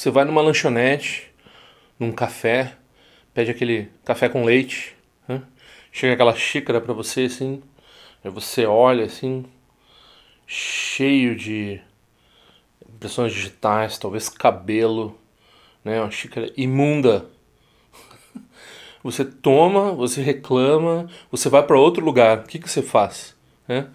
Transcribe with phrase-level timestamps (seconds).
[0.00, 1.30] Você vai numa lanchonete,
[1.98, 2.74] num café,
[3.34, 4.96] pede aquele café com leite,
[5.28, 5.42] né?
[5.92, 7.62] chega aquela xícara para você assim,
[8.24, 9.44] aí você olha assim,
[10.46, 11.82] cheio de
[12.88, 15.18] impressões digitais, talvez cabelo,
[15.84, 16.00] né?
[16.00, 17.26] Uma xícara imunda.
[19.04, 22.38] Você toma, você reclama, você vai para outro lugar.
[22.38, 23.34] O que, que você faz?
[23.68, 23.88] Né?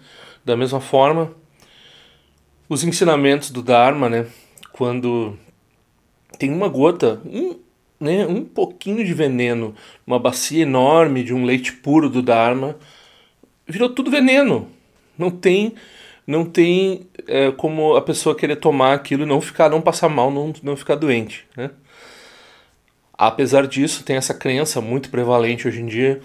[0.44, 1.32] Da mesma forma,
[2.68, 4.26] os ensinamentos do Dharma, né?
[4.72, 5.38] Quando
[6.38, 7.56] tem uma gota, um,
[7.98, 9.74] né, um pouquinho de veneno,
[10.06, 12.76] uma bacia enorme de um leite puro do Dharma,
[13.66, 14.68] virou tudo veneno.
[15.18, 15.74] Não tem,
[16.26, 20.30] não tem é, como a pessoa querer tomar aquilo e não ficar, não passar mal,
[20.30, 21.70] não, não ficar doente, né?
[23.18, 26.20] Apesar disso, tem essa crença muito prevalente hoje em dia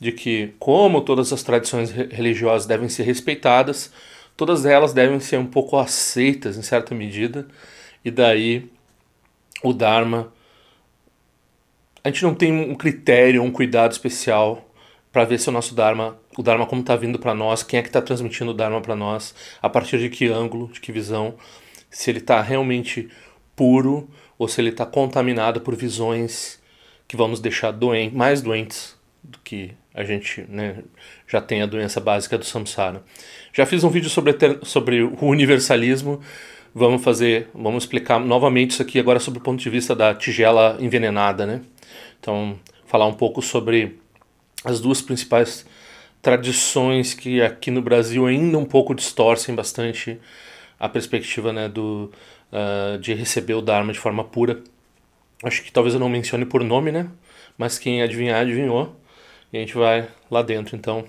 [0.00, 3.92] de que, como todas as tradições religiosas devem ser respeitadas,
[4.36, 7.46] todas elas devem ser um pouco aceitas em certa medida,
[8.04, 8.68] e daí
[9.62, 10.32] o Dharma.
[12.04, 14.68] A gente não tem um critério, um cuidado especial
[15.12, 17.82] para ver se o nosso Dharma, o Dharma como está vindo para nós, quem é
[17.82, 21.34] que está transmitindo o Dharma para nós, a partir de que ângulo, de que visão,
[21.90, 23.10] se ele está realmente
[23.54, 26.60] puro ou se ele está contaminado por visões
[27.06, 30.78] que vão nos deixar doentes, mais doentes do que a gente né,
[31.28, 33.02] já tem a doença básica do samsara.
[33.52, 36.20] Já fiz um vídeo sobre, sobre o universalismo,
[36.74, 40.76] vamos fazer, vamos explicar novamente isso aqui agora sobre o ponto de vista da tigela
[40.80, 41.60] envenenada, né?
[42.20, 43.98] Então, falar um pouco sobre
[44.64, 45.66] as duas principais
[46.20, 50.18] tradições que aqui no Brasil ainda um pouco distorcem bastante
[50.78, 52.10] a perspectiva né, do,
[52.52, 54.62] uh, de receber o Dharma de forma pura.
[55.42, 57.08] Acho que talvez eu não mencione por nome, né?
[57.58, 58.94] Mas quem adivinhar, adivinhou.
[59.52, 61.04] E a gente vai lá dentro, então,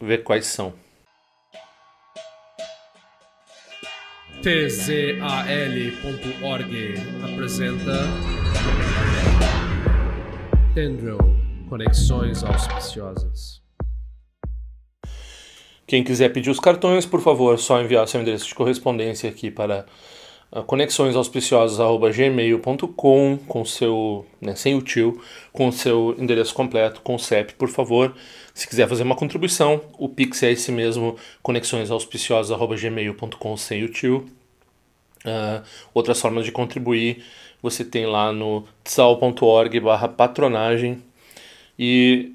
[0.00, 0.72] ver quais são.
[4.42, 5.54] tzal.org
[7.22, 7.92] apresenta
[10.74, 11.18] Tendril
[11.68, 13.62] Conexões Auspiciosas.
[15.86, 19.86] Quem quiser pedir os cartões, por favor, só enviar seu endereço de correspondência aqui para
[20.52, 25.20] uh, conexõesauspiciosas.gmail.com com seu, né, sem o tio,
[25.52, 28.14] com seu endereço completo, com o CEP, por favor.
[28.54, 34.26] Se quiser fazer uma contribuição, o Pix é esse mesmo, conexõesauspiciosas.gmail.com sem o tio.
[35.24, 35.62] Uh,
[35.94, 37.24] outras formas de contribuir
[37.62, 41.00] você tem lá no tsal.org barra patronagem
[41.78, 42.32] e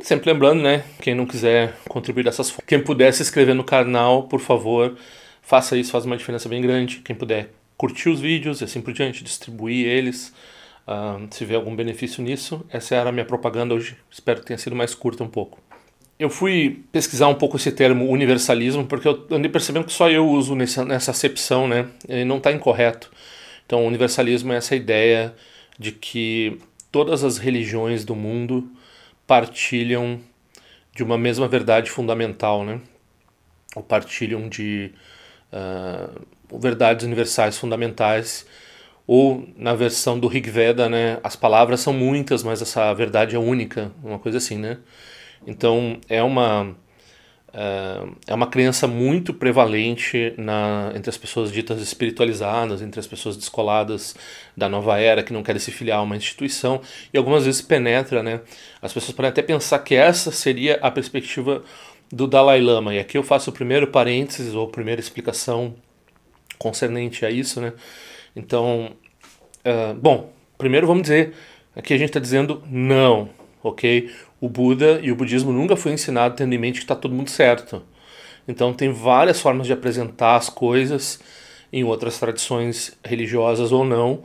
[0.00, 4.40] sempre lembrando, né, quem não quiser contribuir dessas quem puder se inscrever no canal, por
[4.40, 4.96] favor,
[5.42, 7.00] faça isso, faz uma diferença bem grande.
[7.00, 10.32] Quem puder curtir os vídeos e assim por diante, distribuir eles,
[10.86, 12.64] uh, se vê algum benefício nisso.
[12.70, 15.60] Essa era a minha propaganda hoje, espero que tenha sido mais curta um pouco.
[16.18, 20.28] Eu fui pesquisar um pouco esse termo universalismo, porque eu andei percebendo que só eu
[20.28, 21.88] uso nessa, nessa acepção, né?
[22.08, 23.10] Ele não está incorreto.
[23.66, 25.34] Então, universalismo é essa ideia
[25.76, 26.60] de que
[26.92, 28.70] todas as religiões do mundo
[29.26, 30.20] partilham
[30.94, 32.80] de uma mesma verdade fundamental, né?
[33.74, 34.92] Ou partilham de
[35.52, 38.46] uh, verdades universais fundamentais.
[39.06, 41.18] Ou na versão do Rig Veda, né?
[41.22, 44.78] As palavras são muitas, mas essa verdade é única, uma coisa assim, né?
[45.44, 46.76] Então é uma
[47.52, 53.36] é, é uma crença muito prevalente na, entre as pessoas ditas espiritualizadas, entre as pessoas
[53.36, 54.16] descoladas
[54.56, 56.80] da nova era que não querem se filiar a uma instituição
[57.12, 58.40] e algumas vezes penetra, né?
[58.80, 61.62] As pessoas podem até pensar que essa seria a perspectiva
[62.12, 62.94] do Dalai Lama.
[62.94, 65.74] E aqui eu faço o primeiro parênteses ou primeira explicação
[66.58, 67.72] concernente a isso, né?
[68.36, 68.92] Então,
[69.64, 71.32] uh, bom, primeiro vamos dizer,
[71.74, 73.30] aqui a gente está dizendo não,
[73.62, 74.10] ok?
[74.38, 77.30] O Buda e o budismo nunca foi ensinado tendo em mente que está todo mundo
[77.30, 77.82] certo.
[78.46, 81.20] Então tem várias formas de apresentar as coisas
[81.72, 84.22] em outras tradições religiosas ou não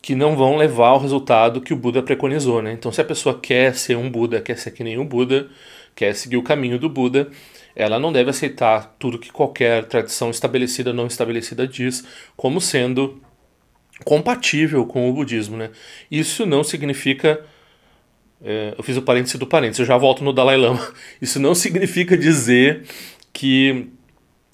[0.00, 2.72] que não vão levar ao resultado que o Buda preconizou, né?
[2.72, 5.48] Então se a pessoa quer ser um Buda, quer ser que nem Buda,
[5.94, 7.30] quer seguir o caminho do Buda,
[7.74, 12.04] ela não deve aceitar tudo que qualquer tradição estabelecida ou não estabelecida diz
[12.36, 13.20] como sendo
[14.04, 15.70] compatível com o budismo, né?
[16.10, 17.44] Isso não significa
[18.44, 20.86] é, eu fiz o parêntese do parêntese, eu já volto no Dalai Lama.
[21.20, 22.82] Isso não significa dizer
[23.32, 23.88] que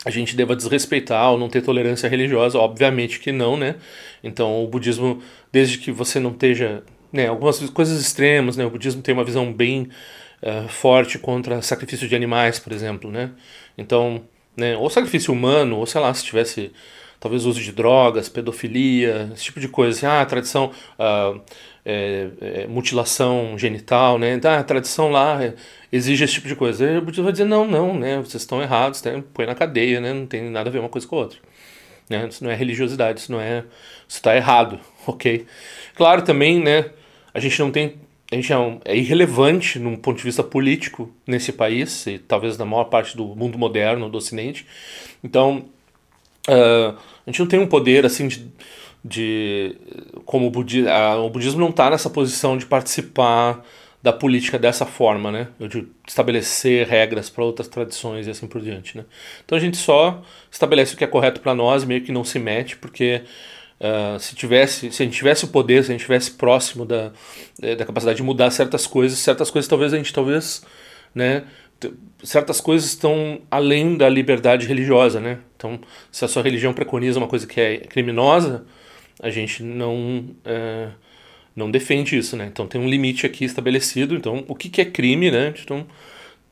[0.05, 3.75] a gente deva desrespeitar ou não ter tolerância religiosa, obviamente que não, né?
[4.23, 5.21] Então, o budismo,
[5.53, 8.65] desde que você não esteja, né, algumas coisas extremas, né?
[8.65, 9.89] O budismo tem uma visão bem
[10.43, 13.31] uh, forte contra sacrifício de animais, por exemplo, né?
[13.77, 14.23] Então,
[14.57, 16.73] né, ou sacrifício humano, ou sei lá, se tivesse
[17.21, 19.97] talvez uso de drogas, pedofilia, esse tipo de coisa.
[19.97, 21.39] Assim, ah, a tradição, ah,
[21.85, 24.41] é, é, mutilação genital, né?
[24.45, 25.39] Ah, a tradição lá
[25.93, 26.85] exige esse tipo de coisa.
[26.85, 28.17] Eu vai dizer, não, não, né?
[28.19, 29.23] Vocês estão errados, né?
[29.35, 30.13] põe na cadeia, né?
[30.13, 31.39] Não tem nada a ver uma coisa com a outra.
[32.09, 32.27] Né?
[32.29, 33.65] Isso não é religiosidade, isso não é...
[34.09, 35.47] Isso está errado, ok?
[35.95, 36.87] Claro também, né,
[37.33, 37.95] a gente não tem,
[38.31, 42.57] a gente é, um, é irrelevante num ponto de vista político nesse país, e talvez
[42.57, 44.67] na maior parte do mundo moderno, do ocidente,
[45.23, 45.65] então
[46.49, 46.97] uh,
[47.27, 48.47] a gente não tem um poder assim de,
[49.05, 49.77] de
[50.25, 50.85] como o, budi
[51.25, 53.65] o budismo não está nessa posição de participar
[54.03, 55.49] da política dessa forma, né?
[55.59, 59.05] De estabelecer regras para outras tradições e assim por diante, né?
[59.45, 62.39] Então a gente só estabelece o que é correto para nós, meio que não se
[62.39, 63.23] mete, porque
[63.81, 67.13] uh, se tivesse, se a gente tivesse o poder, se a gente tivesse próximo da,
[67.63, 70.63] eh, da capacidade de mudar certas coisas, certas coisas talvez a gente talvez,
[71.15, 71.45] né?
[72.23, 75.39] Certas coisas estão além da liberdade religiosa, né?
[75.57, 75.81] Então,
[76.13, 78.67] se a sua religião preconiza uma coisa que é criminosa,
[79.23, 80.93] a gente não uh,
[81.57, 82.47] não defende isso, né?
[82.53, 84.15] Então tem um limite aqui estabelecido.
[84.15, 85.55] Então, o que, que é crime, né?
[85.63, 85.87] Então,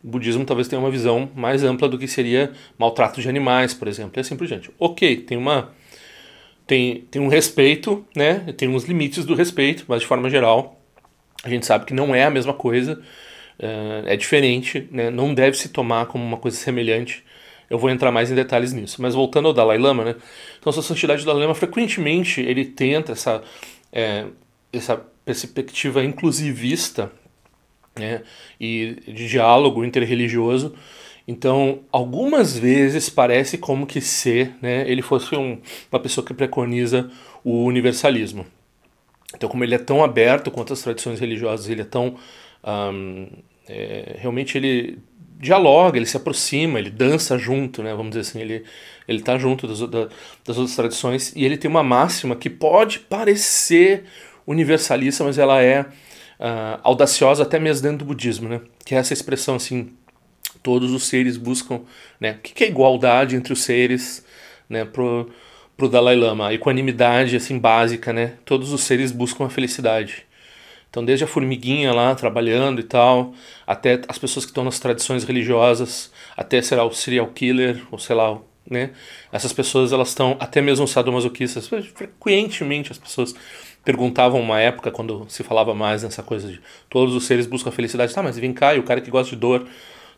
[0.02, 3.88] o budismo talvez tenha uma visão mais ampla do que seria maltrato de animais, por
[3.88, 4.70] exemplo, e assim por diante.
[4.78, 5.72] Ok, tem uma
[6.68, 8.40] tem, tem um respeito, né?
[8.56, 10.78] Tem uns limites do respeito, mas de forma geral
[11.42, 13.00] a gente sabe que não é a mesma coisa,
[13.58, 15.08] uh, é diferente, né?
[15.08, 17.24] Não deve se tomar como uma coisa semelhante.
[17.70, 19.00] Eu vou entrar mais em detalhes nisso.
[19.00, 20.16] Mas voltando ao Dalai Lama, né?
[20.58, 23.42] Então, a santidade do Dalai Lama frequentemente ele tenta essa
[23.90, 24.26] é,
[24.70, 27.10] essa perspectiva inclusivista
[27.96, 28.22] né,
[28.60, 30.74] e de diálogo interreligioso.
[31.28, 35.60] Então, algumas vezes parece como que se né, ele fosse um,
[35.92, 37.10] uma pessoa que preconiza
[37.44, 38.46] o universalismo.
[39.36, 42.16] Então, como ele é tão aberto quanto as tradições religiosas, ele é tão.
[42.64, 43.28] Um,
[43.68, 45.00] é, realmente ele
[45.38, 48.64] dialoga, ele se aproxima, ele dança junto, né, vamos dizer assim, ele
[49.06, 54.04] ele está junto das, das outras tradições e ele tem uma máxima que pode parecer
[54.46, 58.60] universalista, mas ela é uh, audaciosa até mesmo dentro do budismo, né?
[58.84, 59.92] Que é essa expressão assim,
[60.68, 61.80] todos os seres buscam,
[62.20, 62.32] né?
[62.32, 64.22] O que é igualdade entre os seres,
[64.68, 64.84] né?
[64.84, 65.30] Pro,
[65.78, 68.34] pro Dalai Lama, a equanimidade assim básica, né?
[68.44, 70.26] Todos os seres buscam a felicidade.
[70.90, 73.32] Então, desde a formiguinha lá trabalhando e tal,
[73.66, 78.14] até as pessoas que estão nas tradições religiosas, até será o serial killer, ou sei
[78.14, 78.38] lá,
[78.70, 78.90] né?
[79.32, 81.66] Essas pessoas elas estão até mesmo sadomasoquistas.
[81.66, 83.34] Frequentemente as pessoas
[83.82, 86.60] perguntavam uma época, quando se falava mais nessa coisa de
[86.90, 88.12] todos os seres buscam felicidade.
[88.12, 89.66] Tá, mas vem cá, e o cara que gosta de dor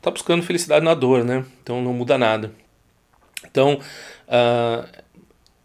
[0.01, 1.45] tá buscando felicidade na dor, né?
[1.63, 2.53] Então não muda nada.
[3.45, 3.79] Então,
[4.29, 5.01] uh,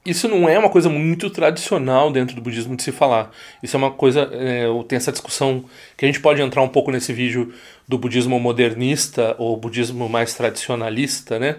[0.05, 3.31] isso não é uma coisa muito tradicional dentro do budismo de se falar.
[3.63, 5.65] Isso é uma coisa, é, tem essa discussão
[5.97, 7.51] que a gente pode entrar um pouco nesse vídeo
[7.87, 11.57] do budismo modernista ou budismo mais tradicionalista, né?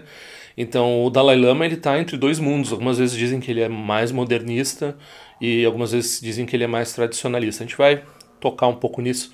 [0.57, 2.71] Então o Dalai Lama ele está entre dois mundos.
[2.71, 4.97] Algumas vezes dizem que ele é mais modernista
[5.41, 7.63] e algumas vezes dizem que ele é mais tradicionalista.
[7.63, 8.01] A gente vai
[8.39, 9.31] tocar um pouco nisso.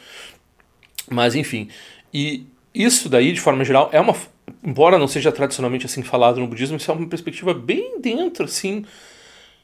[1.10, 1.70] Mas enfim,
[2.12, 4.16] e isso daí, de forma geral, é uma.
[4.64, 8.86] Embora não seja tradicionalmente assim falado no budismo, isso é uma perspectiva bem dentro, assim,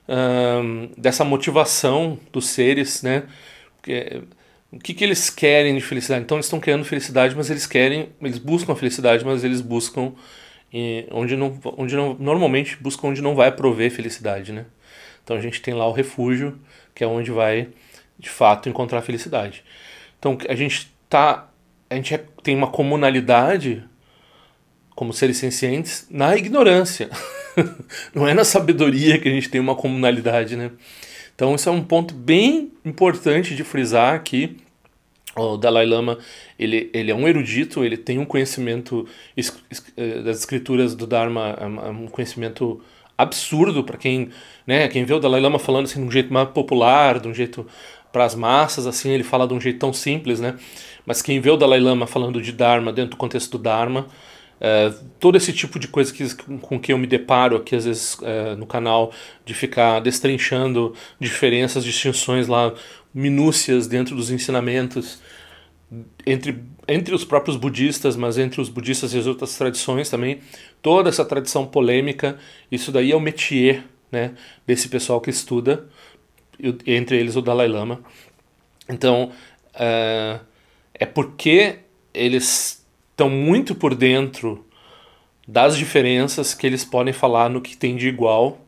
[0.08, 3.24] um, dessa motivação dos seres, né?
[3.76, 4.22] Porque,
[4.72, 6.24] o que, que eles querem de felicidade?
[6.24, 10.14] Então eles estão querendo felicidade, mas eles querem, eles buscam a felicidade, mas eles buscam
[11.12, 14.66] onde não, onde não, normalmente buscam onde não vai prover felicidade, né?
[15.24, 16.60] Então a gente tem lá o refúgio,
[16.94, 17.70] que é onde vai
[18.18, 19.64] de fato encontrar felicidade.
[20.20, 21.49] Então a gente tá,
[21.90, 23.84] a gente é, tem uma comunalidade
[24.96, 27.10] como seres sencientes na ignorância.
[28.14, 30.72] Não é na sabedoria que a gente tem uma comunalidade, né?
[31.34, 34.58] Então isso é um ponto bem importante de frisar aqui.
[35.36, 36.18] O Dalai Lama,
[36.58, 39.08] ele, ele é um erudito, ele tem um conhecimento
[39.96, 41.58] eh, das escrituras do Dharma,
[41.92, 42.82] um conhecimento
[43.18, 44.30] absurdo para quem,
[44.66, 47.34] né, quem vê o Dalai Lama falando assim de um jeito mais popular, de um
[47.34, 47.66] jeito
[48.12, 50.56] para as massas, assim, ele fala de um jeito tão simples, né?
[51.10, 54.06] Mas quem vê o Dalai Lama falando de Dharma dentro do contexto do Dharma,
[54.62, 58.16] é, todo esse tipo de coisa que, com que eu me deparo aqui às vezes
[58.22, 59.12] é, no canal,
[59.44, 62.72] de ficar destrinchando diferenças, distinções lá,
[63.12, 65.20] minúcias dentro dos ensinamentos,
[66.28, 70.42] entre, entre os próprios budistas, mas entre os budistas e as outras tradições também,
[70.80, 72.38] toda essa tradição polêmica,
[72.72, 74.34] isso daí é o métier né,
[74.68, 75.88] desse pessoal que estuda,
[76.86, 78.00] entre eles o Dalai Lama.
[78.88, 79.32] Então,
[79.74, 80.49] uh,
[81.00, 81.80] é porque
[82.14, 84.66] eles estão muito por dentro
[85.48, 88.60] das diferenças que eles podem falar no que tem de igual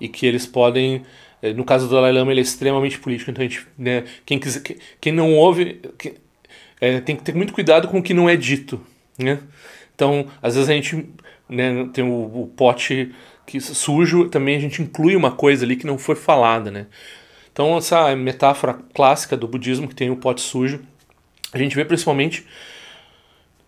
[0.00, 1.02] e que eles podem
[1.42, 4.38] eh, no caso do Dalai Lama ele é extremamente político então a gente né, quem
[4.38, 4.62] quiser
[5.00, 5.80] quem não ouve
[6.82, 8.80] é, tem que ter muito cuidado com o que não é dito,
[9.16, 9.38] né?
[9.94, 11.08] Então, às vezes a gente
[11.48, 13.14] né, tem o, o pote
[13.46, 16.88] que sujo, também a gente inclui uma coisa ali que não foi falada, né?
[17.52, 20.80] Então, essa metáfora clássica do budismo que tem o pote sujo,
[21.52, 22.44] a gente vê principalmente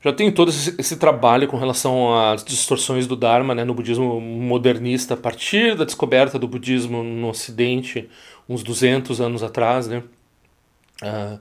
[0.05, 4.21] já tem todo esse, esse, trabalho com relação às distorções do Dharma né, no budismo
[4.21, 8.11] modernista, a partir da descoberta do budismo no Ocidente,
[8.47, 9.89] uns 200 anos atrás.
[9.89, 10.03] Né?
[11.03, 11.41] Uh,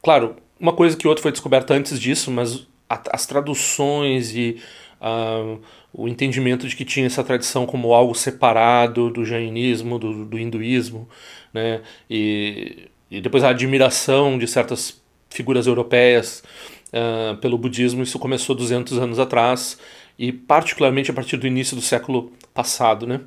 [0.00, 4.62] claro, uma coisa que outra foi descoberta antes disso, mas a, as traduções e
[5.00, 5.60] uh,
[5.92, 11.08] o entendimento de que tinha essa tradição como algo separado do jainismo, do, do hinduísmo,
[11.52, 11.82] né?
[12.08, 16.42] e, e depois a admiração de certas figuras europeias
[16.88, 19.78] uh, pelo budismo, isso começou 200 anos atrás
[20.18, 23.20] e particularmente a partir do início do século passado, né?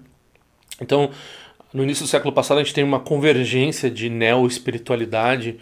[0.81, 1.11] Então,
[1.73, 5.57] no início do século passado a gente tem uma convergência de neo-espiritualidade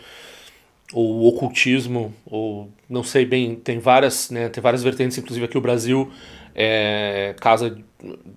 [0.94, 5.62] ou ocultismo, ou não sei bem, tem várias, né, tem várias vertentes, inclusive aqui o
[5.62, 6.10] Brasil
[6.56, 7.78] é, casa,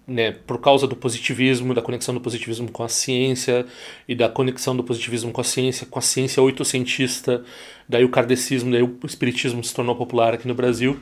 [0.07, 3.65] né, por causa do positivismo, da conexão do positivismo com a ciência
[4.07, 7.45] e da conexão do positivismo com a ciência, com a ciência oitocentista,
[7.91, 10.99] daí o kardecismo, daí o espiritismo se tornou popular aqui no Brasil.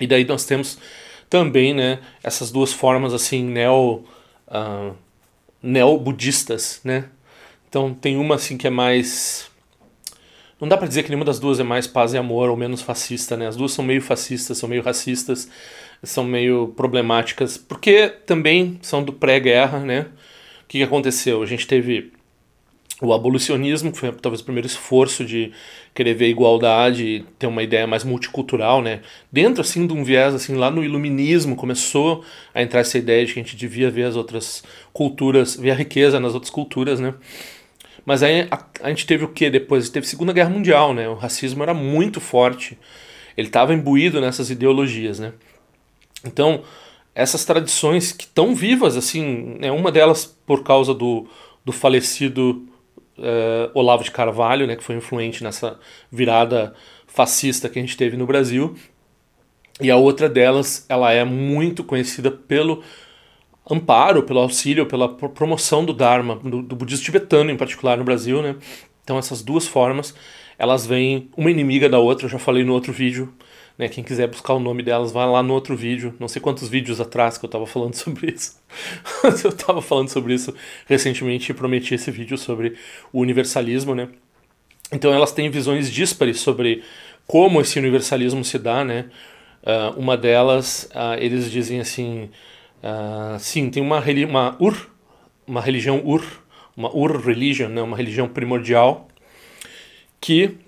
[0.00, 0.78] E daí nós temos
[1.28, 4.04] também, né, essas duas formas assim neo
[4.48, 4.94] uh,
[5.62, 7.06] neo-budistas, né?
[7.68, 9.50] Então tem uma assim que é mais
[10.60, 12.82] não dá para dizer que nenhuma das duas é mais paz e amor ou menos
[12.82, 13.48] fascista, né?
[13.48, 15.48] As duas são meio fascistas, são meio racistas,
[16.02, 20.06] são meio problemáticas, porque também são do pré-guerra, né?
[20.62, 21.42] O que aconteceu?
[21.42, 22.12] A gente teve
[23.00, 25.52] o abolicionismo, que foi talvez o primeiro esforço de
[25.94, 29.00] querer ver igualdade, ter uma ideia mais multicultural, né?
[29.32, 33.32] Dentro assim de um viés assim lá no iluminismo começou a entrar essa ideia de
[33.32, 37.14] que a gente devia ver as outras culturas, ver a riqueza nas outras culturas, né?
[38.04, 39.88] Mas aí a, a gente teve o que depois?
[39.88, 41.08] Teve Segunda Guerra Mundial, né?
[41.08, 42.78] O racismo era muito forte.
[43.36, 45.32] Ele estava imbuído nessas ideologias, né?
[46.24, 46.62] Então,
[47.14, 51.26] essas tradições que estão vivas, assim, né, uma delas por causa do,
[51.64, 52.68] do falecido
[53.20, 55.78] uh, Olavo de Carvalho, né, que foi influente nessa
[56.10, 56.74] virada
[57.06, 58.74] fascista que a gente teve no Brasil,
[59.80, 62.82] e a outra delas, ela é muito conhecida pelo
[63.70, 68.42] amparo, pelo auxílio, pela promoção do Dharma, do, do budismo tibetano em particular no Brasil,
[68.42, 68.56] né?
[69.02, 70.14] Então essas duas formas,
[70.58, 73.32] elas vêm uma inimiga da outra, eu já falei no outro vídeo,
[73.80, 73.88] né?
[73.88, 76.14] Quem quiser buscar o nome delas, vai lá no outro vídeo.
[76.20, 78.62] Não sei quantos vídeos atrás que eu estava falando sobre isso.
[79.24, 80.54] eu estava falando sobre isso
[80.86, 82.76] recentemente e prometi esse vídeo sobre
[83.10, 84.10] o universalismo, né?
[84.92, 86.84] Então elas têm visões díspares sobre
[87.26, 89.06] como esse universalismo se dá, né?
[89.62, 92.28] Uh, uma delas, uh, eles dizem assim,
[92.82, 94.90] uh, sim, tem uma, uma ur,
[95.46, 96.22] uma religião ur,
[96.76, 97.80] uma ur religion, né?
[97.80, 99.08] Uma religião primordial
[100.20, 100.58] que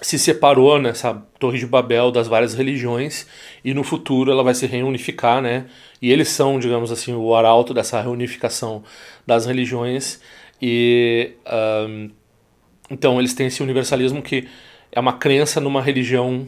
[0.00, 3.26] se separou nessa Torre de Babel das várias religiões
[3.64, 5.66] e no futuro ela vai se reunificar, né?
[6.00, 8.84] E eles são, digamos assim, o arauto dessa reunificação
[9.26, 10.20] das religiões
[10.62, 11.32] e
[11.88, 12.10] um,
[12.90, 14.48] então eles têm esse universalismo que
[14.92, 16.46] é uma crença numa religião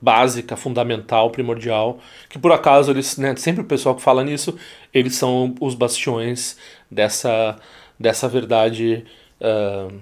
[0.00, 4.58] básica, fundamental, primordial, que por acaso eles, né, sempre o pessoal que fala nisso,
[4.92, 6.56] eles são os bastiões
[6.90, 7.56] dessa
[7.98, 9.04] dessa verdade
[9.40, 9.96] uh,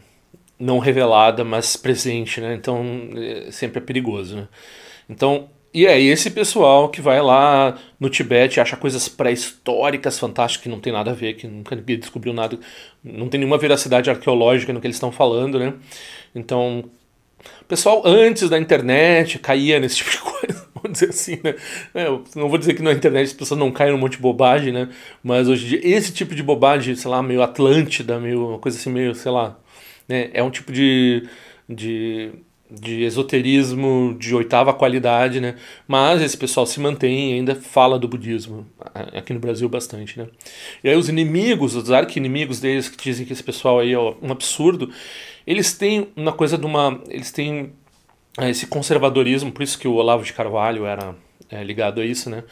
[0.60, 2.54] não revelada, mas presente, né?
[2.54, 2.84] Então
[3.16, 4.48] é, sempre é perigoso, né?
[5.08, 10.68] Então, e é esse pessoal que vai lá no Tibete acha coisas pré-históricas fantásticas que
[10.68, 12.58] não tem nada a ver, que nunca ninguém descobriu nada,
[13.02, 15.74] não tem nenhuma veracidade arqueológica no que eles estão falando, né?
[16.34, 16.84] Então,
[17.62, 21.54] o pessoal antes da internet caía nesse tipo de coisa, vamos dizer assim, né?
[21.94, 24.72] É, não vou dizer que na internet as pessoas não caem num monte de bobagem,
[24.72, 24.88] né?
[25.22, 28.76] Mas hoje em dia, esse tipo de bobagem, sei lá, meio Atlântida, meio uma coisa
[28.76, 29.56] assim, meio, sei lá,
[30.10, 30.28] né?
[30.34, 31.22] É um tipo de,
[31.68, 32.32] de,
[32.68, 35.54] de esoterismo de oitava qualidade, né?
[35.86, 40.26] Mas esse pessoal se mantém e ainda fala do budismo, aqui no Brasil bastante, né?
[40.82, 44.32] E aí os inimigos, os arqui-inimigos deles, que dizem que esse pessoal aí é um
[44.32, 44.90] absurdo,
[45.46, 47.00] eles têm uma coisa de uma...
[47.08, 47.72] Eles têm
[48.36, 51.14] é, esse conservadorismo, por isso que o Olavo de Carvalho era
[51.48, 52.42] é, ligado a isso, né?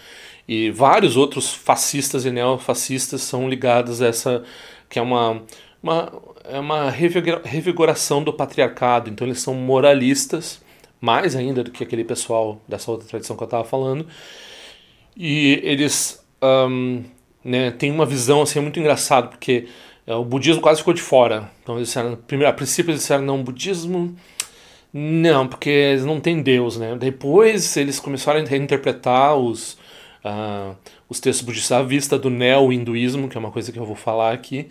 [0.46, 4.44] E vários outros fascistas e neofascistas são ligados a essa...
[4.88, 5.42] que é uma...
[5.82, 10.60] uma é uma revigoração do patriarcado, então eles são moralistas,
[11.00, 14.06] mais ainda do que aquele pessoal dessa outra tradição que eu estava falando,
[15.16, 17.04] e eles um,
[17.44, 19.68] né, têm uma visão assim muito engraçada, porque
[20.06, 21.50] é, o budismo quase ficou de fora.
[21.62, 24.16] Então eles disseram, primeiro, a princípio eles disseram, não, budismo
[24.92, 26.96] não, porque eles não têm Deus, né?
[26.96, 29.74] Depois eles começaram a reinterpretar os,
[30.24, 30.74] uh,
[31.08, 34.32] os textos budistas à vista do neo-hinduísmo, que é uma coisa que eu vou falar
[34.32, 34.68] aqui,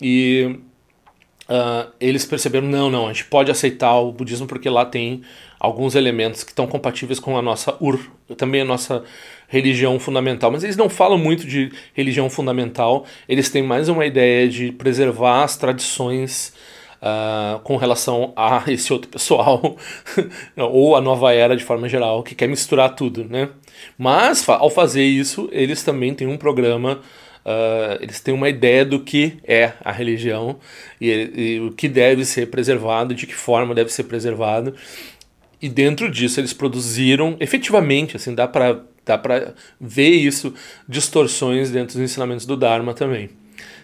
[0.00, 0.58] e
[1.52, 5.22] uh, eles perceberam, não, não, a gente pode aceitar o budismo porque lá tem
[5.60, 8.00] alguns elementos que estão compatíveis com a nossa Ur,
[8.36, 9.04] também a nossa
[9.48, 10.50] religião fundamental.
[10.50, 15.44] Mas eles não falam muito de religião fundamental, eles têm mais uma ideia de preservar
[15.44, 16.52] as tradições
[17.02, 19.76] uh, com relação a esse outro pessoal,
[20.56, 23.50] ou a nova era de forma geral, que quer misturar tudo, né?
[23.98, 27.00] Mas, ao fazer isso, eles também têm um programa
[27.44, 30.60] Uh, eles têm uma ideia do que é a religião
[31.00, 34.74] e, e, o que deve ser preservado, de que forma deve ser preservado.
[35.60, 40.54] E dentro disso eles produziram, efetivamente, assim, dá para dá para ver isso,
[40.88, 43.30] distorções dentro dos ensinamentos do Dharma também.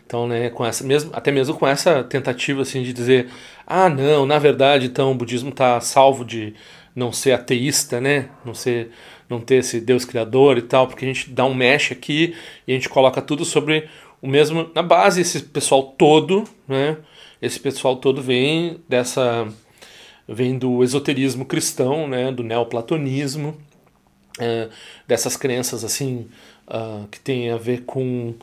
[0.07, 3.29] Então, né, com essa mesmo, até mesmo com essa tentativa assim de dizer,
[3.67, 6.55] ah, não, na verdade, então o budismo está salvo de
[6.95, 8.29] não ser ateísta, né?
[8.45, 8.91] Não ser
[9.29, 12.35] não ter esse Deus criador e tal, porque a gente dá um mesh aqui
[12.67, 13.89] e a gente coloca tudo sobre
[14.23, 14.71] o mesmo.
[14.75, 16.97] Na base, esse pessoal todo, né?
[17.41, 19.47] Esse pessoal todo vem dessa.
[20.27, 22.33] vem do esoterismo cristão, né?
[22.33, 23.57] Do neoplatonismo,
[24.39, 24.69] é,
[25.07, 26.29] dessas crenças assim,
[26.67, 28.35] uh, que tem a ver com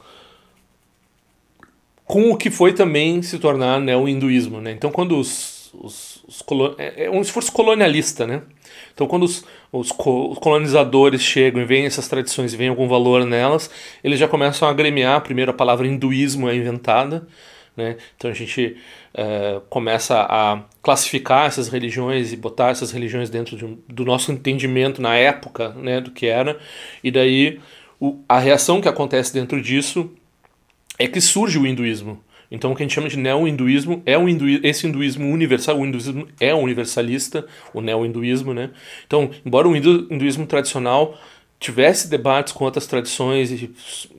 [2.05, 4.61] com o que foi também se tornar neo-hinduísmo.
[4.61, 4.71] Né?
[4.71, 6.43] Então, quando os, os, os
[6.77, 8.43] é, é um esforço colonialista, né?
[8.93, 9.43] Então, quando os,
[9.79, 13.69] os, colonizadores chegam e veem essas tradições e veem algum valor nelas,
[14.03, 15.21] eles já começam a agremiar.
[15.21, 17.27] Primeiro, a palavra hinduísmo é inventada.
[17.75, 17.97] Né?
[18.15, 18.77] Então, a gente
[19.13, 24.31] é, começa a classificar essas religiões e botar essas religiões dentro de um, do nosso
[24.31, 26.57] entendimento na época né, do que era.
[27.03, 27.59] E daí,
[27.99, 30.09] o, a reação que acontece dentro disso
[30.97, 32.23] é que surge o hinduísmo.
[32.49, 35.85] Então o que a gente chama de neo-hinduísmo é um hindu, esse hinduísmo universal, o
[35.85, 38.71] hinduísmo é universalista, o neo-hinduísmo, né?
[39.05, 41.17] Então, embora o hindu, hinduísmo tradicional
[41.59, 43.71] tivesse debates com outras tradições e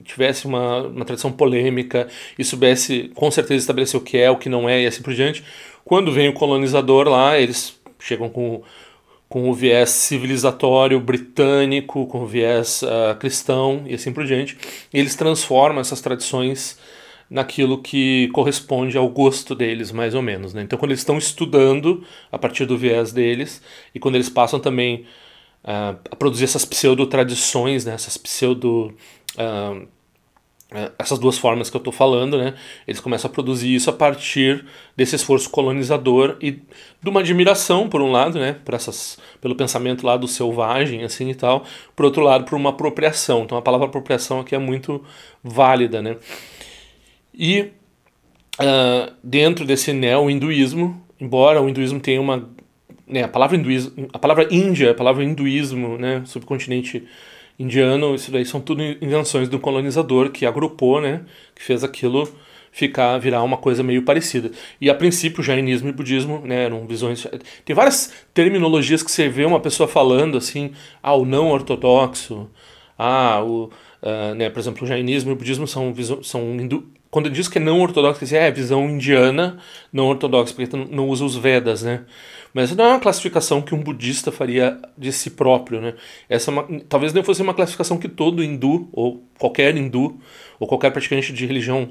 [0.04, 4.48] tivesse uma, uma tradição polêmica e soubesse com certeza estabelecer o que é, o que
[4.48, 5.44] não é e assim por diante,
[5.84, 8.62] quando vem o colonizador lá, eles chegam com
[9.28, 14.56] com o viés civilizatório britânico, com o viés uh, cristão e assim por diante,
[14.92, 16.78] e eles transformam essas tradições
[17.28, 20.54] naquilo que corresponde ao gosto deles, mais ou menos.
[20.54, 20.62] Né?
[20.62, 23.62] Então, quando eles estão estudando a partir do viés deles
[23.94, 25.04] e quando eles passam também
[25.64, 27.94] uh, a produzir essas pseudo-tradições, né?
[27.94, 28.94] essas pseudo.
[29.34, 29.86] Uh,
[30.98, 32.54] essas duas formas que eu estou falando, né?
[32.88, 34.64] Eles começam a produzir isso a partir
[34.96, 38.56] desse esforço colonizador e de uma admiração, por um lado, né?
[38.64, 41.64] Por essas, pelo pensamento lá do selvagem, assim e tal.
[41.94, 43.44] Por outro lado, por uma apropriação.
[43.44, 45.04] Então a palavra apropriação aqui é muito
[45.42, 46.16] válida, né?
[47.36, 47.72] E
[48.60, 52.48] uh, dentro desse neo-hinduísmo, embora o hinduísmo tenha uma.
[53.06, 57.06] Né, a palavra hinduísmo, a palavra Índia, a palavra hinduísmo, né, subcontinente
[57.58, 61.22] indiano, isso daí são tudo invenções do colonizador que agrupou, né,
[61.54, 62.28] que fez aquilo
[62.76, 64.50] ficar virar uma coisa meio parecida.
[64.78, 67.26] E a princípio, jainismo e budismo, né, eram visões.
[67.64, 70.72] Tem várias terminologias que você vê uma pessoa falando assim,
[71.02, 72.50] ah, o não ortodoxo,
[72.98, 73.70] ah, o,
[74.02, 77.58] uh, né, por exemplo, o jainismo e o budismo são, são hindu, quando diz que
[77.58, 79.58] é não ortodoxo, quer dizer, é visão indiana
[79.92, 82.04] não ortodoxa, porque não usa os Vedas, né?
[82.52, 85.94] Mas não é uma classificação que um budista faria de si próprio, né?
[86.28, 90.18] Essa é uma, talvez não fosse uma classificação que todo hindu, ou qualquer hindu,
[90.58, 91.90] ou qualquer praticante de religião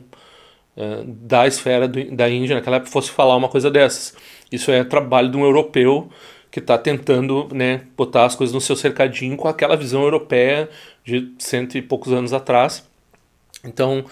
[0.75, 4.15] é, da esfera do, da Índia naquela época fosse falar uma coisa dessas.
[4.51, 6.09] Isso é trabalho de um europeu
[6.51, 10.69] que está tentando né, botar as coisas no seu cercadinho com aquela visão europeia
[11.03, 12.87] de cento e poucos anos atrás.
[13.63, 14.05] Então,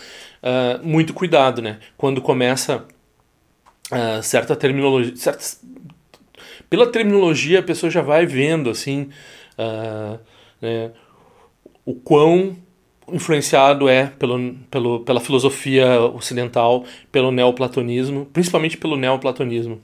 [0.43, 1.79] uh, muito cuidado, né?
[1.97, 2.85] Quando começa
[3.91, 5.63] uh, certa terminologia, certas,
[6.69, 9.09] pela terminologia a pessoa já vai vendo assim
[9.57, 10.19] uh,
[10.61, 10.91] né,
[11.85, 12.57] o quão
[13.07, 19.81] influenciado é pelo, pelo, pela filosofia ocidental, pelo neoplatonismo, principalmente pelo neoplatonismo.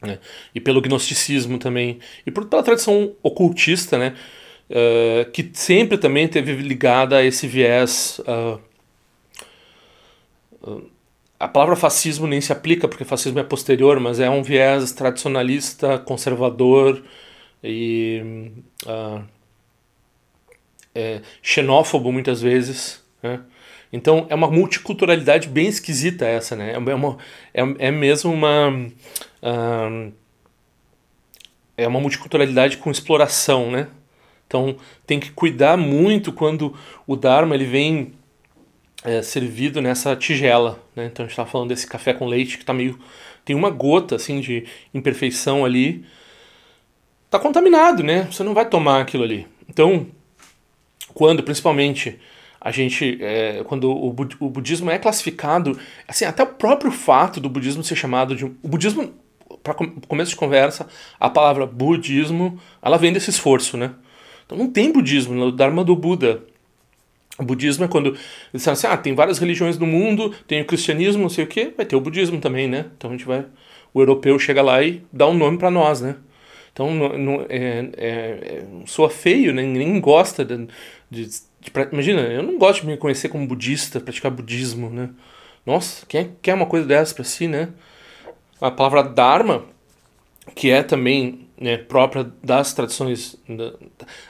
[0.00, 0.18] Né,
[0.52, 4.16] e pelo gnosticismo também, e por, pela tradição ocultista, né,
[4.68, 8.58] uh, que sempre também teve ligada a esse viés uh,
[11.38, 15.98] a palavra fascismo nem se aplica porque fascismo é posterior, mas é um viés tradicionalista,
[15.98, 17.02] conservador
[17.64, 18.52] e
[18.86, 19.24] uh,
[20.94, 23.02] é, xenófobo muitas vezes.
[23.20, 23.40] Né?
[23.92, 26.74] Então é uma multiculturalidade bem esquisita essa, né?
[26.74, 27.18] É, uma,
[27.52, 30.12] é, é mesmo uma uh,
[31.76, 33.88] é uma multiculturalidade com exploração, né?
[34.46, 36.74] Então tem que cuidar muito quando
[37.06, 38.12] o Dharma ele vem
[39.04, 40.82] é, servido nessa tigela.
[40.94, 41.06] Né?
[41.06, 42.98] Então a gente está falando desse café com leite que tá meio.
[43.44, 46.04] tem uma gota assim de imperfeição ali.
[47.30, 48.28] Tá contaminado, né?
[48.30, 49.46] Você não vai tomar aquilo ali.
[49.68, 50.06] Então,
[51.14, 52.18] quando principalmente
[52.60, 53.18] a gente.
[53.20, 55.78] É, quando o, o budismo é classificado.
[56.06, 58.44] Assim, até o próprio fato do budismo ser chamado de.
[58.44, 59.12] O budismo,
[59.62, 59.74] para
[60.06, 60.86] começo de conversa,
[61.18, 63.94] a palavra budismo, ela vem desse esforço, né?
[64.46, 66.44] Então não tem budismo no Dharma do Buda
[67.38, 68.20] O budismo é quando eles
[68.52, 71.72] disseram assim, ah, tem várias religiões no mundo, tem o cristianismo, não sei o quê,
[71.74, 72.86] vai ter o budismo também, né?
[72.96, 73.46] Então a gente vai,
[73.94, 76.16] o europeu chega lá e dá um nome para nós, né?
[76.72, 79.62] Então não, é, é, é, soa feio, né?
[79.62, 80.66] Ninguém gosta de,
[81.10, 81.42] de, de,
[81.90, 85.10] Imagina, eu não gosto de me conhecer como budista, praticar budismo, né?
[85.64, 87.70] Nossa, quem é, quer uma coisa dessa para si, né?
[88.60, 89.64] A palavra Dharma,
[90.54, 93.36] que é também né, própria das tradições.
[93.48, 93.66] Da,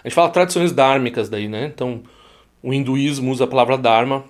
[0.04, 1.66] a gente fala tradições dármicas daí, né?
[1.66, 2.02] Então,
[2.62, 4.24] o hinduísmo usa a palavra Dharma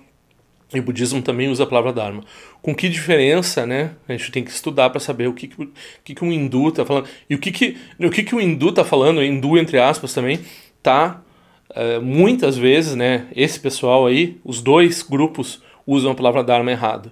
[0.73, 2.23] e o budismo também usa a palavra Dharma.
[2.61, 3.91] Com que diferença, né?
[4.07, 5.69] A gente tem que estudar para saber o que, que,
[6.03, 7.07] que, que um hindu está falando.
[7.29, 10.39] E o que, que, o que, que o hindu está falando, hindu entre aspas também,
[10.81, 11.21] tá
[11.69, 13.27] uh, muitas vezes, né?
[13.35, 17.11] Esse pessoal aí, os dois grupos usam a palavra Dharma errado.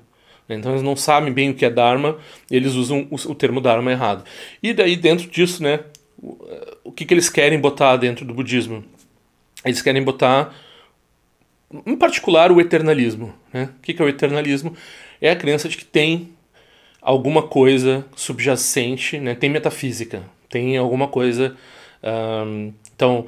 [0.49, 2.17] Então eles não sabem bem o que é Dharma,
[2.49, 4.23] eles usam o, o termo Dharma errado.
[4.61, 5.81] E daí dentro disso, né?
[6.21, 6.37] O,
[6.85, 8.83] o que, que eles querem botar dentro do budismo?
[9.63, 10.53] Eles querem botar
[11.85, 13.33] em particular o eternalismo.
[13.53, 13.69] Né?
[13.77, 14.75] O que é o eternalismo?
[15.19, 16.29] É a crença de que tem
[17.01, 19.35] alguma coisa subjacente, né?
[19.35, 21.55] tem metafísica, tem alguma coisa.
[22.03, 23.25] Um, então,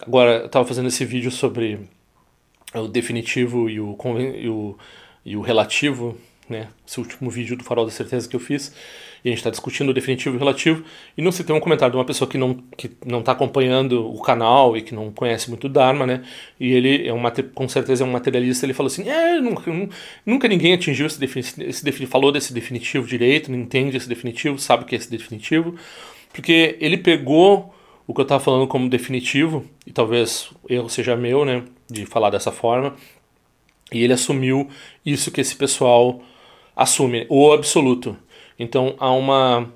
[0.00, 1.80] agora eu estava fazendo esse vídeo sobre
[2.74, 3.96] o definitivo e o,
[4.36, 4.78] e o,
[5.24, 6.16] e o relativo,
[6.48, 6.68] né?
[6.86, 8.72] esse último vídeo do Farol da Certeza que eu fiz
[9.28, 10.84] a gente está discutindo o definitivo e o relativo,
[11.16, 14.08] e não se tem um comentário de uma pessoa que não que não está acompanhando
[14.08, 16.22] o canal e que não conhece muito o Dharma, né?
[16.58, 17.22] E ele é um
[17.54, 19.70] com certeza é um materialista, ele falou assim, é, nunca,
[20.24, 24.84] nunca ninguém atingiu esse definitivo, esse falou desse definitivo direito, não entende esse definitivo, sabe
[24.84, 25.74] o que é esse definitivo,
[26.32, 27.74] porque ele pegou
[28.06, 32.30] o que eu estava falando como definitivo, e talvez erro seja meu, né, de falar
[32.30, 32.94] dessa forma,
[33.92, 34.68] e ele assumiu
[35.04, 36.22] isso que esse pessoal
[36.74, 38.16] assume, o absoluto.
[38.58, 39.72] Então há uma,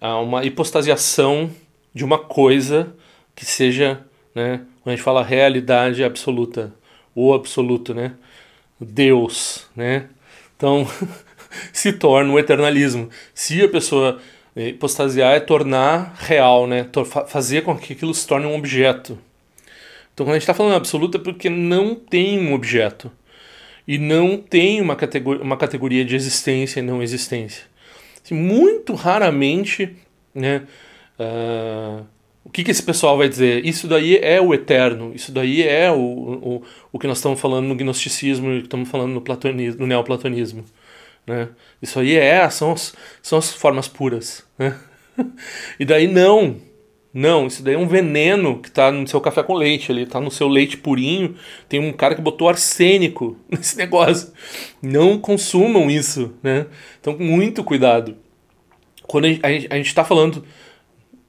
[0.00, 1.50] há uma hipostasiação
[1.94, 2.94] de uma coisa
[3.34, 4.04] que seja,
[4.34, 6.72] né, quando a gente fala realidade absoluta,
[7.14, 8.12] o absoluto, né,
[8.78, 10.08] Deus, né,
[10.56, 10.86] então
[11.72, 13.08] se torna o eternalismo.
[13.34, 14.20] Se a pessoa
[14.54, 16.86] hipostasiar é tornar real, né,
[17.26, 19.18] fazer com que aquilo se torne um objeto.
[20.12, 23.10] Então quando a gente está falando absoluto é porque não tem um objeto
[23.88, 27.64] e não tem uma categoria, uma categoria de existência e não existência.
[28.24, 29.96] Assim, muito raramente,
[30.34, 30.62] né?
[31.18, 32.04] Uh,
[32.44, 33.64] o que, que esse pessoal vai dizer?
[33.64, 37.66] Isso daí é o eterno, isso daí é o, o, o que nós estamos falando
[37.66, 40.64] no gnosticismo e estamos falando no, platonismo, no neoplatonismo.
[41.26, 41.48] Né?
[41.80, 44.44] Isso aí é, são, as, são as formas puras.
[44.58, 44.76] Né?
[45.78, 46.56] E daí não,
[47.12, 50.20] não, isso daí é um veneno que está no seu café com leite ali, está
[50.20, 51.34] no seu leite purinho.
[51.68, 54.32] Tem um cara que botou arsênico nesse negócio.
[54.80, 56.66] Não consumam isso, né?
[57.00, 58.16] Então, muito cuidado.
[59.02, 60.44] Quando a gente está falando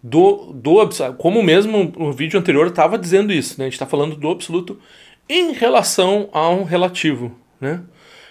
[0.04, 0.78] do, do
[1.18, 3.66] como mesmo o vídeo anterior estava dizendo isso, né?
[3.66, 4.80] A gente está falando do absoluto
[5.28, 7.82] em relação a um relativo, né?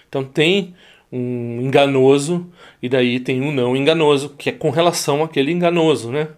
[0.07, 0.73] Então tem
[1.11, 2.49] um enganoso
[2.81, 6.29] e daí tem um não enganoso, que é com relação àquele enganoso, né?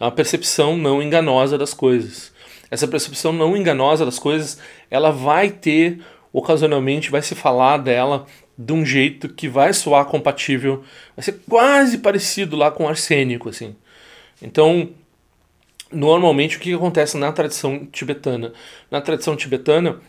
[0.00, 2.32] É uma percepção não enganosa das coisas.
[2.70, 4.58] Essa percepção não enganosa das coisas,
[4.90, 6.00] ela vai ter,
[6.32, 10.82] ocasionalmente, vai se falar dela de um jeito que vai soar compatível,
[11.16, 13.74] vai ser quase parecido lá com arsênico, assim.
[14.42, 14.90] Então,
[15.92, 18.52] normalmente, o que acontece na tradição tibetana?
[18.90, 20.00] Na tradição tibetana,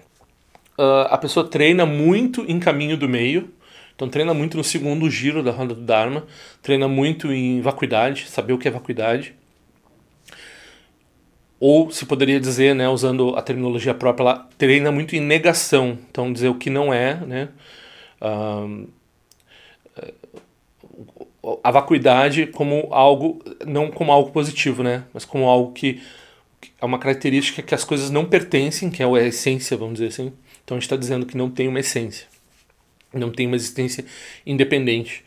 [0.78, 3.50] uh, a pessoa treina muito em caminho do meio,
[3.96, 6.26] então treina muito no segundo giro da roda do Dharma,
[6.62, 9.36] treina muito em vacuidade, saber o que é vacuidade.
[11.60, 16.32] Ou se poderia dizer, né, usando a terminologia própria, ela treina muito em negação, então
[16.32, 17.50] dizer o que não é, né,
[21.64, 26.02] a vacuidade como algo, não como algo positivo, né, mas como algo que
[26.82, 30.32] é uma característica que as coisas não pertencem, que é a essência, vamos dizer assim.
[30.64, 32.28] Então a gente está dizendo que não tem uma essência,
[33.14, 34.06] não tem uma existência
[34.46, 35.26] independente.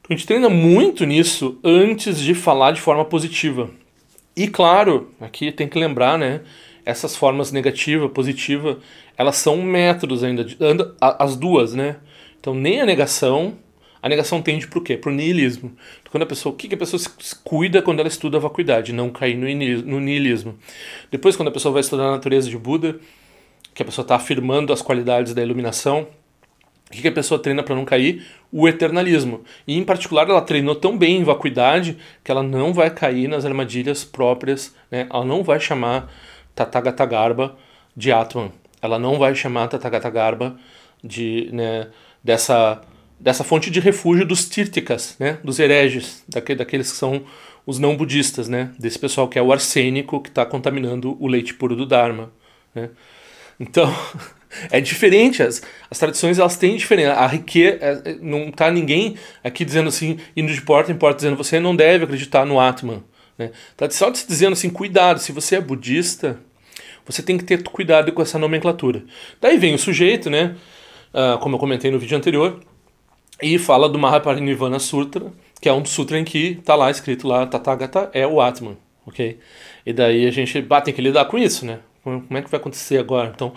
[0.00, 3.68] Então, a gente treina muito nisso antes de falar de forma positiva.
[4.36, 6.42] E claro, aqui tem que lembrar, né?
[6.84, 8.78] Essas formas negativa, positiva,
[9.16, 10.46] elas são métodos ainda,
[11.00, 11.96] as duas, né?
[12.38, 13.56] Então nem a negação,
[14.02, 14.96] a negação tende para o quê?
[14.96, 15.72] Para o niilismo.
[16.00, 18.40] Então, quando a pessoa, o que, que a pessoa se cuida quando ela estuda a
[18.40, 18.92] vacuidade?
[18.92, 20.56] Não cair no niilismo.
[21.10, 23.00] Depois, quando a pessoa vai estudar a natureza de Buda,
[23.74, 26.06] que a pessoa está afirmando as qualidades da iluminação,
[26.88, 28.24] o que, a pessoa treina para não cair?
[28.52, 29.42] O eternalismo.
[29.66, 33.44] E, em particular, ela treinou tão bem em vacuidade que ela não vai cair nas
[33.44, 35.06] armadilhas próprias, né?
[35.10, 36.12] ela não vai chamar
[36.54, 37.56] Tathagata
[37.96, 38.52] de Atman.
[38.80, 40.56] Ela não vai chamar Tathagata
[41.02, 41.88] de, né,
[42.22, 42.80] dessa,
[43.18, 45.38] dessa fonte de refúgio dos Tirtikas, né?
[45.42, 47.24] dos hereges, daquele, daqueles que são
[47.66, 48.70] os não budistas, né?
[48.78, 52.30] desse pessoal que é o arsênico que está contaminando o leite puro do Dharma.
[52.72, 52.90] Né?
[53.58, 53.92] Então.
[54.70, 57.14] É diferente, as, as tradições elas têm diferença.
[57.14, 61.16] A riqueza, é, é, não tá ninguém aqui dizendo assim, indo de porta em porta,
[61.16, 63.02] dizendo você não deve acreditar no Atman.
[63.38, 63.50] Né?
[63.76, 66.38] Tá só dizendo assim, cuidado, se você é budista,
[67.04, 69.04] você tem que ter cuidado com essa nomenclatura.
[69.40, 70.56] Daí vem o sujeito, né?
[71.14, 72.60] Uh, como eu comentei no vídeo anterior,
[73.40, 77.46] e fala do Mahaparinirvana Sutra, que é um sutra em que tá lá escrito lá,
[77.46, 79.38] Tathagata é o Atman, ok?
[79.84, 81.80] E daí a gente ah, tem que lidar com isso, né?
[82.02, 83.32] Como é que vai acontecer agora?
[83.34, 83.52] Então,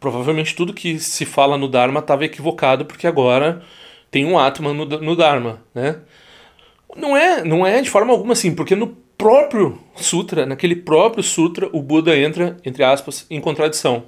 [0.00, 3.62] provavelmente tudo que se fala no Dharma estava equivocado, porque agora
[4.10, 6.00] tem um Atman no, no Dharma, né?
[6.96, 11.68] Não é, não é de forma alguma assim, porque no próprio sutra, naquele próprio sutra,
[11.72, 14.04] o Buda entra, entre aspas, em contradição.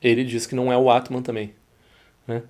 [0.00, 1.52] Ele diz que não é o Atman também.
[2.26, 2.42] Né?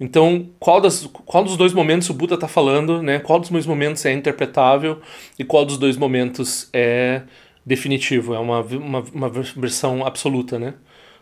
[0.00, 3.18] Então, qual, das, qual dos dois momentos o Buda está falando, né?
[3.18, 5.00] qual dos dois momentos é interpretável
[5.38, 7.22] e qual dos dois momentos é
[7.64, 10.74] definitivo, é uma, uma, uma versão absoluta né?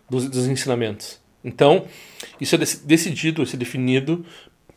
[0.09, 1.21] Dos, dos ensinamentos.
[1.45, 1.87] Então,
[2.41, 4.25] isso é decidido, isso é definido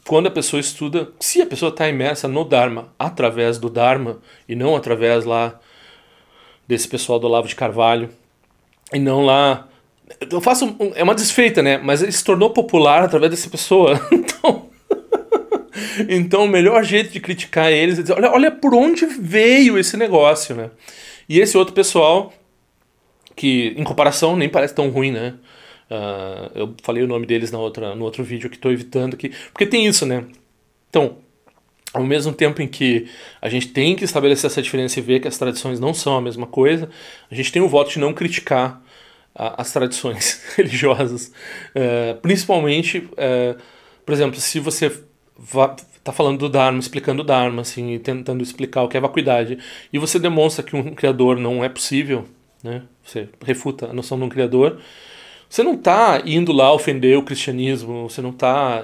[0.08, 4.56] quando a pessoa estuda, se a pessoa está imersa no Dharma, através do Dharma, e
[4.56, 5.60] não através lá
[6.68, 8.10] desse pessoal do Olavo de Carvalho,
[8.94, 9.68] e não lá.
[10.30, 10.76] Eu faço.
[10.94, 11.80] É uma desfeita, né?
[11.80, 14.00] Mas ele se tornou popular através dessa pessoa.
[14.12, 14.70] Então.
[16.08, 19.98] então, o melhor jeito de criticar eles é dizer: olha, olha por onde veio esse
[19.98, 20.70] negócio, né?
[21.28, 22.32] E esse outro pessoal,
[23.36, 25.36] que em comparação nem parece tão ruim, né?
[25.90, 29.32] Uh, eu falei o nome deles na outra, no outro vídeo que estou evitando aqui.
[29.52, 30.26] Porque tem isso, né?
[30.90, 31.18] Então,
[31.94, 33.08] ao mesmo tempo em que
[33.42, 36.22] a gente tem que estabelecer essa diferença e ver que as tradições não são a
[36.22, 36.90] mesma coisa,
[37.30, 38.82] a gente tem o voto de não criticar
[39.36, 41.32] uh, as tradições religiosas.
[41.76, 43.60] Uh, principalmente, uh,
[44.06, 44.92] por exemplo, se você
[45.98, 49.58] está falando do Dharma, explicando o Dharma, assim, tentando explicar o que é vacuidade,
[49.92, 52.26] e você demonstra que um criador não é possível,
[52.64, 52.84] né?
[53.06, 54.80] Você refuta a noção de um criador,
[55.48, 58.84] você não está indo lá ofender o cristianismo, você não está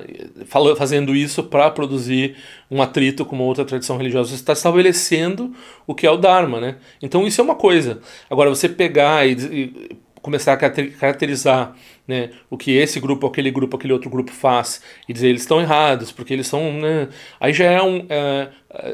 [0.77, 2.35] fazendo isso para produzir
[2.69, 5.53] um atrito com uma outra tradição religiosa, você está estabelecendo
[5.87, 6.77] o que é o Dharma, né?
[7.01, 7.99] Então isso é uma coisa.
[8.29, 11.75] Agora, você pegar e, e começar a caracterizar
[12.07, 15.59] né, o que esse grupo, aquele grupo, aquele outro grupo faz e dizer eles estão
[15.59, 16.71] errados, porque eles são.
[16.73, 18.49] Né, aí já é, um, é,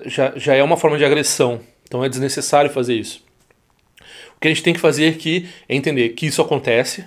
[0.05, 1.59] já, já é uma forma de agressão.
[1.83, 3.26] Então é desnecessário fazer isso.
[4.37, 7.03] O que a gente tem que fazer aqui é entender que isso acontece,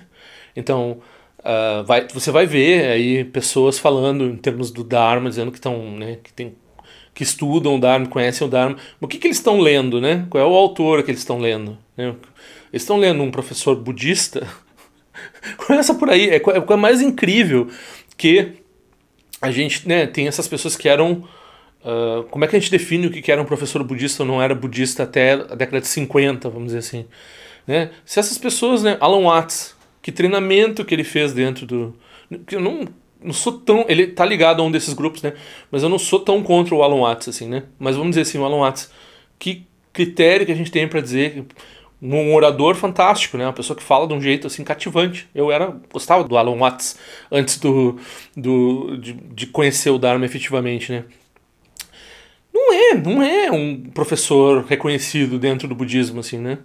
[0.55, 0.99] então,
[1.39, 5.97] uh, vai, você vai ver aí pessoas falando em termos do Dharma, dizendo que estão,
[5.97, 6.53] né, que tem
[7.13, 8.77] que estudam o Dharma, conhecem o Dharma.
[8.99, 10.25] o que, que eles estão lendo, né?
[10.29, 11.77] Qual é o autor que eles estão lendo?
[11.95, 12.15] Né?
[12.71, 14.47] Eles estão lendo um professor budista?
[15.67, 16.29] Começa por aí.
[16.29, 17.67] É, é mais incrível
[18.17, 18.53] que
[19.41, 21.27] a gente né, tem essas pessoas que eram.
[21.83, 24.41] Uh, como é que a gente define o que era um professor budista ou não
[24.41, 27.05] era budista até a década de 50, vamos dizer assim?
[27.65, 27.91] Né?
[28.05, 31.95] Se essas pessoas, né, Alan Watts, que treinamento que ele fez dentro do.
[32.45, 32.85] Que eu não,
[33.21, 33.85] não sou tão.
[33.87, 35.33] Ele tá ligado a um desses grupos, né?
[35.71, 37.63] Mas eu não sou tão contra o Alan Watts, assim, né?
[37.77, 38.91] Mas vamos dizer assim, o Alan Watts,
[39.37, 41.45] que critério que a gente tem para dizer
[42.01, 43.45] um orador fantástico, né?
[43.45, 45.29] Uma pessoa que fala de um jeito assim cativante.
[45.35, 46.97] Eu era gostava do Alan Watts
[47.31, 47.99] antes do,
[48.35, 51.05] do de, de conhecer o Dharma efetivamente, né?
[52.61, 56.59] Não é, não é um professor reconhecido dentro do budismo assim, né?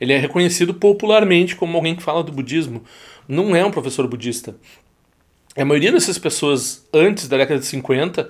[0.00, 2.82] Ele é reconhecido popularmente como alguém que fala do budismo.
[3.26, 4.56] Não é um professor budista.
[5.56, 8.28] A maioria dessas pessoas antes da década de 50, uh,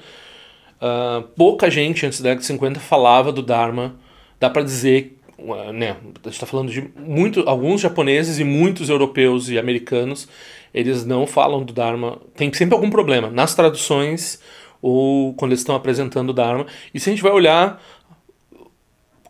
[0.81, 3.97] ah, pouca gente antes da década de 50 falava do Dharma.
[4.41, 8.89] Dá para dizer, uh, né, a gente está falando de muito, alguns japoneses e muitos
[8.89, 10.29] europeus e americanos,
[10.73, 12.19] eles não falam do Dharma.
[12.35, 14.41] Tem sempre algum problema nas traduções
[14.81, 16.67] ou quando eles estão apresentando o Dharma.
[16.93, 17.81] E se a gente vai olhar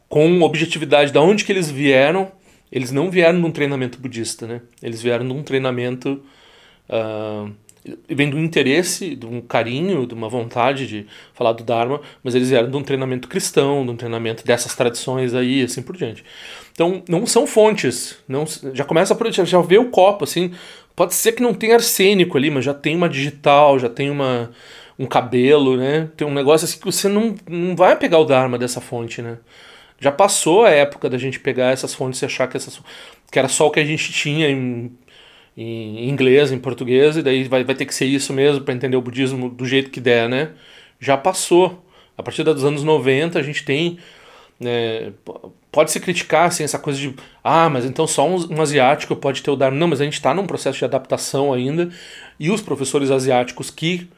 [0.09, 2.33] com objetividade de onde que eles vieram.
[2.71, 4.61] Eles não vieram num treinamento budista, né?
[4.83, 6.23] Eles vieram num treinamento.
[6.89, 7.53] Uh,
[8.09, 12.51] vem do interesse, de um carinho, de uma vontade de falar do Dharma, mas eles
[12.51, 16.23] vieram de um treinamento cristão, de um treinamento dessas tradições aí, assim por diante.
[16.73, 20.53] Então, não são fontes, não já começa por já, já vê o copo assim,
[20.95, 24.51] pode ser que não tenha arsênico ali, mas já tem uma digital, já tem uma
[24.99, 26.11] um cabelo, né?
[26.17, 29.39] Tem um negócio assim que você não, não vai pegar o Dharma dessa fonte, né?
[30.01, 32.81] Já passou a época da gente pegar essas fontes e achar que, essas,
[33.31, 34.97] que era só o que a gente tinha em,
[35.57, 38.97] em inglês, em português, e daí vai, vai ter que ser isso mesmo para entender
[38.97, 40.51] o budismo do jeito que der, né?
[41.01, 41.85] Já passou.
[42.17, 43.99] A partir dos anos 90 a gente tem.
[44.61, 45.13] Né,
[45.71, 49.43] pode se criticar assim, essa coisa de ah, mas então só um, um asiático pode
[49.43, 49.79] ter o Dharma.
[49.79, 51.89] Não, mas a gente está num processo de adaptação ainda,
[52.41, 54.09] e os professores asiáticos que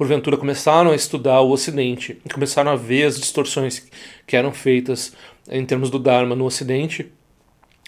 [0.00, 3.86] porventura começaram a estudar o Ocidente e começaram a ver as distorções
[4.26, 5.14] que eram feitas
[5.46, 7.12] em termos do Dharma no Ocidente,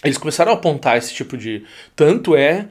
[0.03, 1.63] eles começaram a apontar esse tipo de.
[1.95, 2.67] Tanto é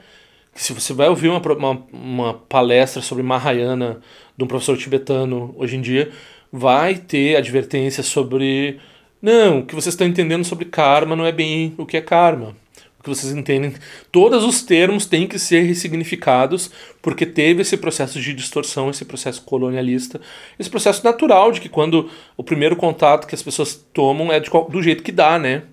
[0.55, 4.00] que se você vai ouvir uma, uma, uma palestra sobre Mahayana
[4.37, 6.12] de um professor tibetano hoje em dia,
[6.52, 8.78] vai ter advertência sobre
[9.20, 12.55] não, o que vocês estão entendendo sobre karma não é bem o que é karma.
[13.03, 13.75] Que vocês entendem,
[14.12, 19.43] todos os termos têm que ser ressignificados porque teve esse processo de distorção, esse processo
[19.43, 20.21] colonialista,
[20.59, 24.49] esse processo natural de que quando o primeiro contato que as pessoas tomam é de,
[24.71, 25.65] do jeito que dá, né?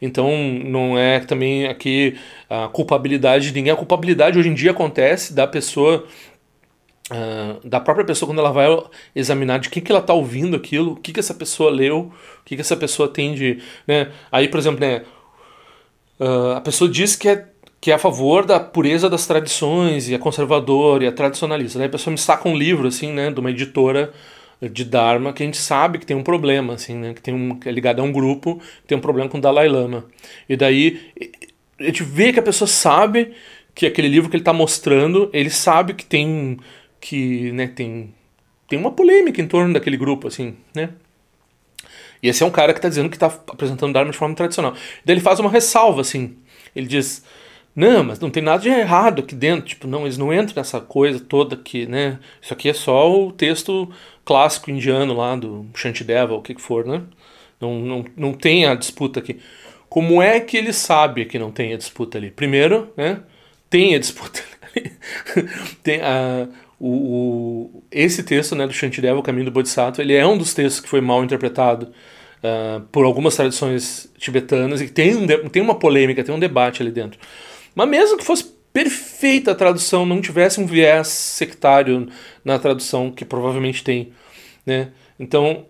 [0.00, 0.30] Então
[0.64, 2.16] não é também aqui
[2.48, 3.72] a culpabilidade de ninguém.
[3.72, 6.04] A culpabilidade hoje em dia acontece da pessoa,
[7.10, 8.66] uh, da própria pessoa, quando ela vai
[9.14, 12.44] examinar de quem que ela está ouvindo aquilo, o que, que essa pessoa leu, o
[12.44, 13.58] que, que essa pessoa tem de.
[13.86, 14.12] Né?
[14.30, 15.02] Aí, por exemplo, né,
[16.20, 17.46] uh, a pessoa diz que é,
[17.80, 21.78] que é a favor da pureza das tradições, e é conservador, e é tradicionalista.
[21.78, 24.12] Aí a pessoa me saca um livro assim, né, de uma editora
[24.60, 27.14] de Dharma que a gente sabe que tem um problema, assim, né?
[27.14, 29.40] Que, tem um, que é ligado a um grupo que tem um problema com o
[29.40, 30.04] Dalai Lama.
[30.48, 31.00] E daí
[31.78, 33.32] a gente vê que a pessoa sabe
[33.74, 36.58] que aquele livro que ele está mostrando, ele sabe que tem
[37.00, 38.12] que, né, tem
[38.68, 40.90] tem uma polêmica em torno daquele grupo, assim, né?
[42.22, 44.72] E esse é um cara que está dizendo que está apresentando Dharma de forma tradicional.
[45.04, 46.36] Daí ele faz uma ressalva, assim.
[46.74, 47.22] Ele diz:
[47.78, 49.66] não, mas não tem nada de errado aqui dentro.
[49.66, 52.18] Tipo, não, eles não entram nessa coisa toda que, né?
[52.42, 53.88] Isso aqui é só o texto
[54.24, 57.02] clássico indiano lá do Shantideva, o que que for, né?
[57.60, 59.38] Não, não, não tem a disputa aqui.
[59.88, 62.30] Como é que ele sabe que não tem a disputa ali?
[62.32, 63.20] Primeiro, né?
[63.70, 64.42] Tem a disputa
[64.74, 64.92] ali.
[65.82, 66.48] tem a,
[66.78, 70.54] o, o, esse texto né, do Shantideva, O Caminho do Bodhisattva, ele é um dos
[70.54, 71.92] textos que foi mal interpretado
[72.38, 76.92] uh, por algumas tradições tibetanas e tem, um, tem uma polêmica, tem um debate ali
[76.92, 77.18] dentro.
[77.74, 82.08] Mas mesmo que fosse perfeita a tradução, não tivesse um viés sectário
[82.44, 84.12] na tradução, que provavelmente tem,
[84.64, 84.88] né?
[85.18, 85.66] Então,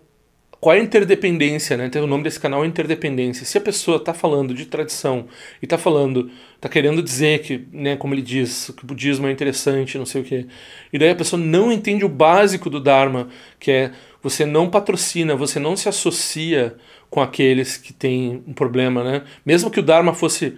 [0.59, 1.85] qual é a interdependência, né?
[1.85, 3.45] Então, o nome desse canal é interdependência.
[3.45, 5.27] Se a pessoa está falando de tradição
[5.61, 9.31] e está falando, está querendo dizer que, né, como ele diz, que o budismo é
[9.31, 10.47] interessante, não sei o quê,
[10.91, 13.91] e daí a pessoa não entende o básico do Dharma, que é
[14.21, 16.75] você não patrocina, você não se associa
[17.09, 19.23] com aqueles que têm um problema, né?
[19.45, 20.57] Mesmo que o Dharma fosse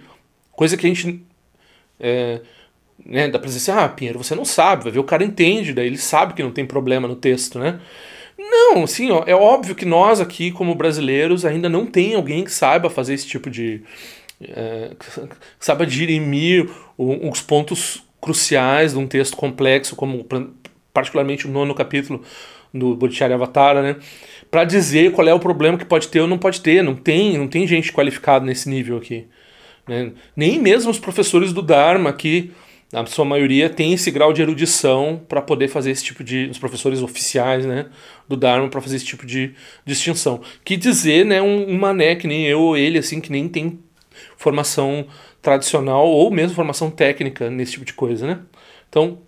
[0.50, 1.22] coisa que a gente
[2.00, 2.40] é,
[3.04, 5.72] né, dá pra dizer assim, ah, Pinheiro, você não sabe, vai ver, o cara entende,
[5.72, 7.80] daí ele sabe que não tem problema no texto, né?
[8.50, 12.90] Não, ó, é óbvio que nós aqui, como brasileiros, ainda não tem alguém que saiba
[12.90, 13.82] fazer esse tipo de.
[14.42, 20.26] É, que saiba dirimir os pontos cruciais de um texto complexo, como
[20.92, 22.22] particularmente o nono capítulo
[22.74, 23.96] do Bodhicharya Avatara, né?
[24.50, 26.82] Para dizer qual é o problema que pode ter ou não pode ter.
[26.82, 29.26] Não tem, não tem gente qualificada nesse nível aqui.
[29.86, 30.12] Né?
[30.36, 32.52] Nem mesmo os professores do Dharma, que
[32.92, 36.48] na sua maioria tem esse grau de erudição para poder fazer esse tipo de.
[36.50, 37.86] os professores oficiais né,
[38.28, 40.42] do Dharma para fazer esse tipo de distinção.
[40.62, 43.80] Que dizer, né, um, um mané que nem eu ou ele, assim, que nem tem
[44.36, 45.06] formação
[45.40, 48.40] tradicional ou mesmo formação técnica nesse tipo de coisa, né?
[48.90, 49.18] Então,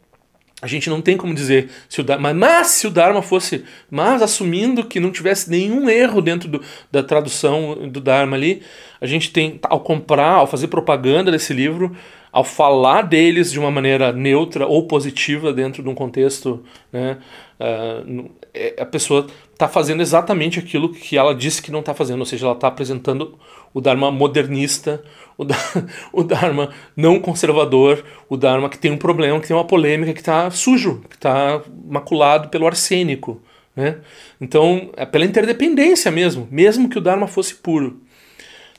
[0.61, 4.23] a gente não tem como dizer se o Dharma, mas se o Dharma fosse, mas
[4.23, 8.63] assumindo que não tivesse nenhum erro dentro do, da tradução do Dharma ali,
[9.01, 11.95] a gente tem, ao comprar, ao fazer propaganda desse livro,
[12.35, 17.19] ao falar deles de uma maneira neutra ou positiva dentro de um contexto, né,
[17.61, 18.29] uh,
[18.77, 22.47] a pessoa está fazendo exatamente aquilo que ela disse que não está fazendo, ou seja,
[22.47, 23.39] ela está apresentando
[23.73, 25.01] o Dharma modernista,
[25.39, 25.45] o,
[26.13, 30.19] o Dharma não conservador, o Dharma que tem um problema, que tem uma polêmica, que
[30.19, 33.41] está sujo, que está maculado pelo arsênico.
[33.77, 33.99] Né?
[34.41, 38.01] Então, é pela interdependência mesmo, mesmo que o Dharma fosse puro.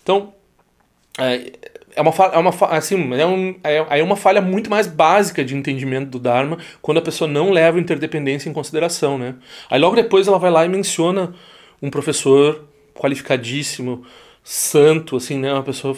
[0.04, 0.34] Então,
[1.18, 1.54] é,
[1.96, 5.56] é uma, é uma, assim, é, um, é, é uma falha muito mais básica de
[5.56, 9.18] entendimento do Dharma quando a pessoa não leva a interdependência em consideração.
[9.18, 9.36] Né?
[9.70, 11.34] Aí logo depois ela vai lá e menciona
[11.82, 14.04] um professor qualificadíssimo,
[14.44, 15.52] santo, assim, né?
[15.52, 15.98] Uma pessoa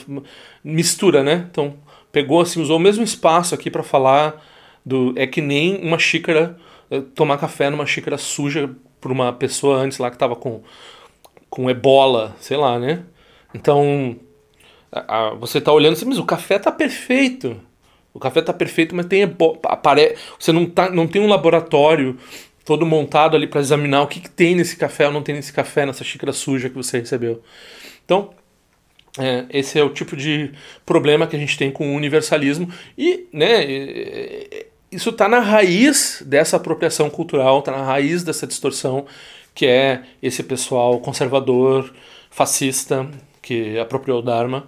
[0.63, 1.47] mistura, né?
[1.51, 1.75] Então,
[2.11, 4.43] pegou assim, usou o mesmo espaço aqui para falar
[4.85, 6.57] do é que nem uma xícara
[6.89, 8.69] eh, tomar café numa xícara suja
[9.01, 10.61] por uma pessoa antes lá que tava com
[11.49, 13.03] com ebola, sei lá, né?
[13.53, 14.17] Então,
[15.07, 17.59] a, a, você tá olhando assim, mas o café tá perfeito.
[18.13, 19.23] O café tá perfeito, mas tem
[19.63, 20.15] apare...
[20.39, 22.17] você não tá não tem um laboratório
[22.65, 25.53] todo montado ali para examinar o que, que tem nesse café ou não tem nesse
[25.53, 27.41] café, nessa xícara suja que você recebeu.
[28.03, 28.31] Então,
[29.17, 30.51] é, esse é o tipo de
[30.85, 33.65] problema que a gente tem com o universalismo e né,
[34.91, 39.05] isso está na raiz dessa apropriação cultural, está na raiz dessa distorção
[39.55, 41.91] que é esse pessoal conservador,
[42.29, 43.09] fascista,
[43.41, 44.67] que apropriou o Dharma,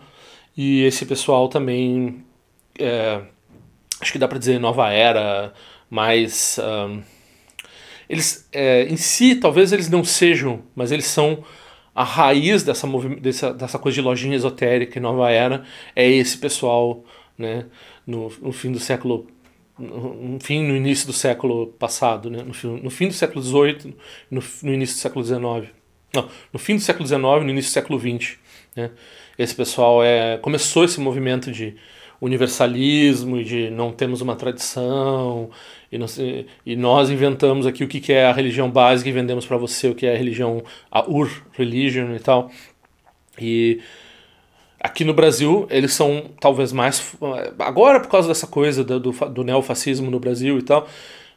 [0.62, 2.22] e esse pessoal também,
[2.78, 3.22] é,
[4.02, 5.54] acho que dá para dizer nova era,
[5.90, 7.02] mas um,
[8.10, 11.46] eles é, em si talvez eles não sejam, mas eles são
[11.96, 12.86] a raiz dessa,
[13.22, 15.64] dessa, dessa coisa de lojinha esotérica e nova era
[15.96, 17.06] é esse pessoal,
[17.38, 17.68] né?
[18.06, 19.28] no, no fim do século
[19.78, 22.44] no fim no início do século passado, né?
[22.44, 23.96] no, fim, no fim do século XVIII,
[24.30, 25.74] no, no início do século XIX.
[26.14, 28.38] Não, no fim do século XIX, no início do século XX.
[28.76, 28.92] Né?
[29.40, 31.78] Esse pessoal é começou esse movimento de
[32.20, 35.50] universalismo e de não temos uma tradição
[35.90, 36.06] e, não,
[36.66, 39.96] e nós inventamos aqui o que é a religião básica e vendemos para você o
[39.96, 40.62] que é a religião
[40.92, 42.52] a ur religion e tal.
[43.40, 43.80] E
[44.78, 47.16] aqui no Brasil eles são talvez mais
[47.60, 50.86] agora por causa dessa coisa do, do, do neofascismo no Brasil e tal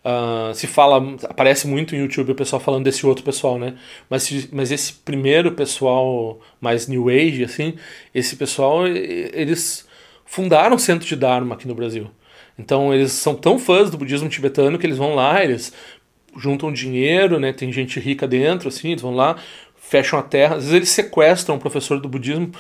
[0.05, 3.77] Uh, se fala, aparece muito no YouTube o pessoal falando desse outro pessoal, né?
[4.11, 7.75] Mas, mas esse primeiro pessoal mais New Age, assim,
[8.13, 9.87] esse pessoal, eles
[10.27, 12.11] fundaram o centro de Dharma aqui no Brasil.
[12.59, 15.73] Então eles são tão fãs do budismo tibetano que eles vão lá, eles
[16.37, 17.53] juntam dinheiro, né?
[17.53, 19.37] Tem gente rica dentro, assim, eles vão lá,
[19.77, 20.57] fecham a terra.
[20.57, 22.51] Às vezes eles sequestram o professor do budismo,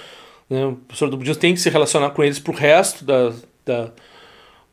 [0.48, 0.66] né?
[0.66, 3.32] O professor do budismo tem que se relacionar com eles pro resto da,
[3.64, 3.92] da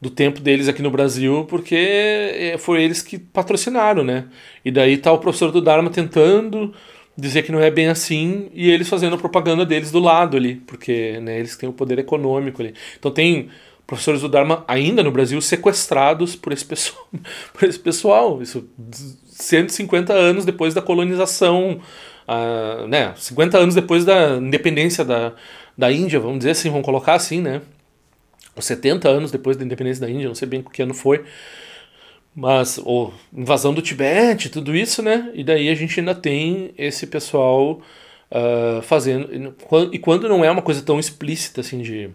[0.02, 4.26] do tempo deles aqui no Brasil, porque é, foi eles que patrocinaram, né?
[4.64, 6.74] E daí tá o professor do Dharma tentando
[7.18, 10.56] dizer que não é bem assim e eles fazendo a propaganda deles do lado ali,
[10.56, 12.74] porque né, eles têm o poder econômico ali.
[12.98, 13.50] Então tem
[13.86, 17.08] professores do Dharma ainda no Brasil sequestrados por esse pessoal,
[17.54, 18.42] por esse pessoal.
[18.42, 18.70] Isso
[19.26, 21.82] 150 anos depois da colonização,
[22.28, 23.14] uh, né?
[23.18, 25.34] 50 anos depois da independência da,
[25.78, 27.62] da Índia, vamos dizer assim, vamos colocar assim, né?
[28.58, 31.24] 70 anos depois da independência da Índia, não sei bem que ano foi,
[32.36, 35.32] mas ou invasão do Tibete, tudo isso, né?
[35.34, 37.82] E daí a gente ainda tem esse pessoal
[38.32, 39.56] uh, fazendo
[39.92, 42.10] e quando não é uma coisa tão explícita assim de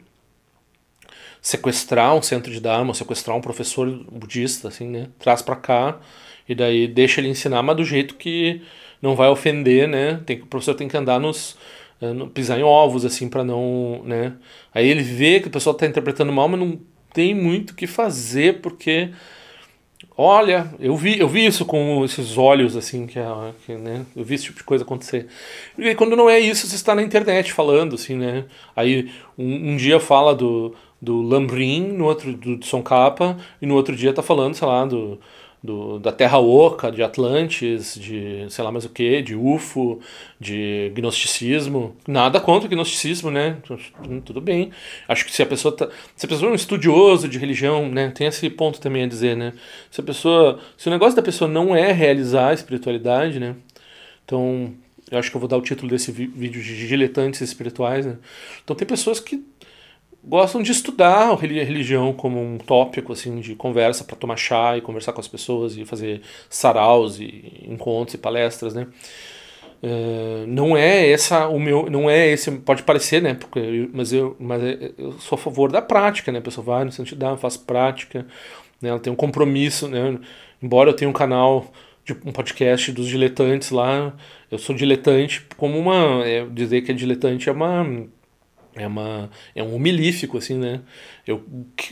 [1.43, 5.09] sequestrar um centro de Dharma, sequestrar um professor budista, assim, né?
[5.19, 6.01] Traz para cá
[6.49, 8.63] e daí deixa ele ensinar, mas do jeito que
[9.03, 10.23] não vai ofender, né?
[10.25, 11.57] Tem, o professor tem que andar nos
[12.33, 14.35] pisar em ovos, assim, para não, né?
[14.75, 16.79] Aí ele vê que o pessoal tá interpretando mal, mas não
[17.13, 19.11] tem muito o que fazer, porque
[20.17, 23.25] olha, eu vi, eu vi isso com esses olhos, assim, que, é,
[23.65, 24.05] que né?
[24.17, 25.27] Eu vi esse tipo de coisa acontecer.
[25.79, 28.45] E quando não é isso, você está na internet falando, assim, né?
[28.77, 33.75] Aí um, um dia fala do, do Lambrin, no outro do, do Capa, e no
[33.75, 35.19] outro dia tá falando, sei lá, do
[35.65, 39.99] do, da Terra Oca, de Atlantis, de sei lá mais o que, de UFO,
[40.39, 41.97] de gnosticismo.
[42.07, 43.57] Nada contra o gnosticismo, né?
[44.27, 44.71] Tudo bem.
[45.09, 48.11] Acho que se a pessoa tá, se a pessoa é um estudioso de religião, né,
[48.11, 49.55] tem esse ponto também a dizer, né?
[49.91, 53.57] Se a pessoa, se o negócio da pessoa não é realizar a espiritualidade, né?
[54.23, 54.75] Então,
[55.11, 58.19] eu acho que eu vou dar o título desse vídeo de diletantes espirituais, né?
[58.63, 59.43] Então tem pessoas que
[60.27, 64.81] gostam de estudar a religião como um tópico assim de conversa para tomar chá e
[64.81, 68.87] conversar com as pessoas e fazer saraus e encontros e palestras, né?
[69.83, 73.35] É, não é essa o meu não é esse pode parecer né?
[73.35, 76.39] Porque mas eu mas é, eu sou a favor da prática né?
[76.39, 78.27] A pessoa vai no santidade faz prática
[78.81, 78.89] né?
[78.89, 80.19] Ela tem um compromisso né?
[80.63, 81.71] Embora eu tenha um canal
[82.05, 84.15] de um podcast dos diletantes lá
[84.51, 87.87] eu sou diletante como uma é, dizer que é diletante é uma
[88.77, 90.81] é uma é um humilífico assim né?
[91.27, 91.45] Eu,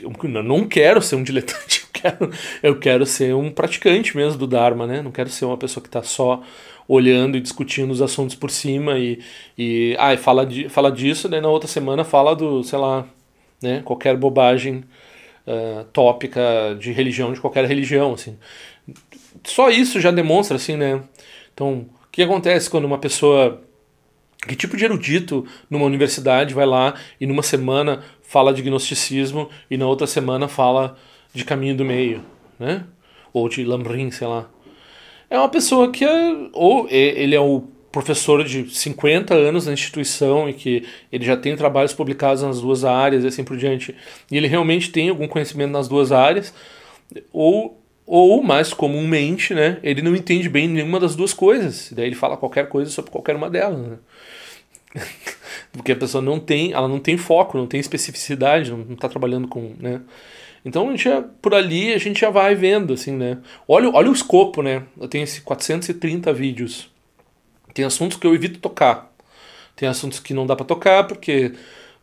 [0.02, 2.30] eu não quero ser um diletante eu quero
[2.62, 5.00] eu quero ser um praticante mesmo do dharma né?
[5.02, 6.42] Não quero ser uma pessoa que está só
[6.88, 9.20] olhando e discutindo os assuntos por cima e
[9.56, 13.06] e ah, fala de, fala disso né na outra semana fala do sei lá
[13.62, 13.80] né?
[13.84, 14.84] Qualquer bobagem
[15.46, 18.36] uh, tópica de religião de qualquer religião assim.
[19.44, 21.00] Só isso já demonstra assim né?
[21.54, 23.62] Então o que acontece quando uma pessoa
[24.46, 29.76] que tipo de erudito numa universidade vai lá e numa semana fala de gnosticismo e
[29.76, 30.96] na outra semana fala
[31.32, 32.24] de caminho do meio,
[32.58, 32.84] né?
[33.32, 34.48] Ou de Lambrin, sei lá.
[35.30, 40.48] É uma pessoa que é, ou ele é o professor de 50 anos na instituição
[40.48, 43.94] e que ele já tem trabalhos publicados nas duas áreas e assim por diante,
[44.30, 46.54] e ele realmente tem algum conhecimento nas duas áreas,
[47.30, 51.92] ou ou, mais comumente, né, ele não entende bem nenhuma das duas coisas.
[51.92, 53.86] Daí ele fala qualquer coisa sobre qualquer uma delas.
[53.86, 53.96] Né?
[55.72, 59.48] Porque a pessoa não tem, ela não tem foco, não tem especificidade, não está trabalhando
[59.48, 60.00] com, né?
[60.64, 63.38] Então a gente já, por ali a gente já vai vendo assim, né?
[63.66, 64.84] Olha, olha o escopo, né?
[65.00, 66.90] Eu tenho esses 430 vídeos.
[67.74, 69.12] Tem assuntos que eu evito tocar.
[69.74, 71.52] Tem assuntos que não dá para tocar porque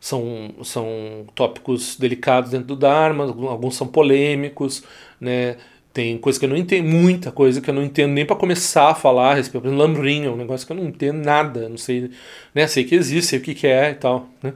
[0.00, 4.82] são, são tópicos delicados dentro do Dharma, alguns são polêmicos,
[5.20, 5.56] né?
[5.92, 8.90] Tem coisa que eu não entendo, muita coisa que eu não entendo nem para começar
[8.90, 9.62] a falar a respeito.
[9.62, 12.10] Por exemplo, lambrinha, é um negócio que eu não entendo nada, não sei,
[12.54, 12.66] né?
[12.68, 14.54] Sei que existe, sei o que, que é e tal, né?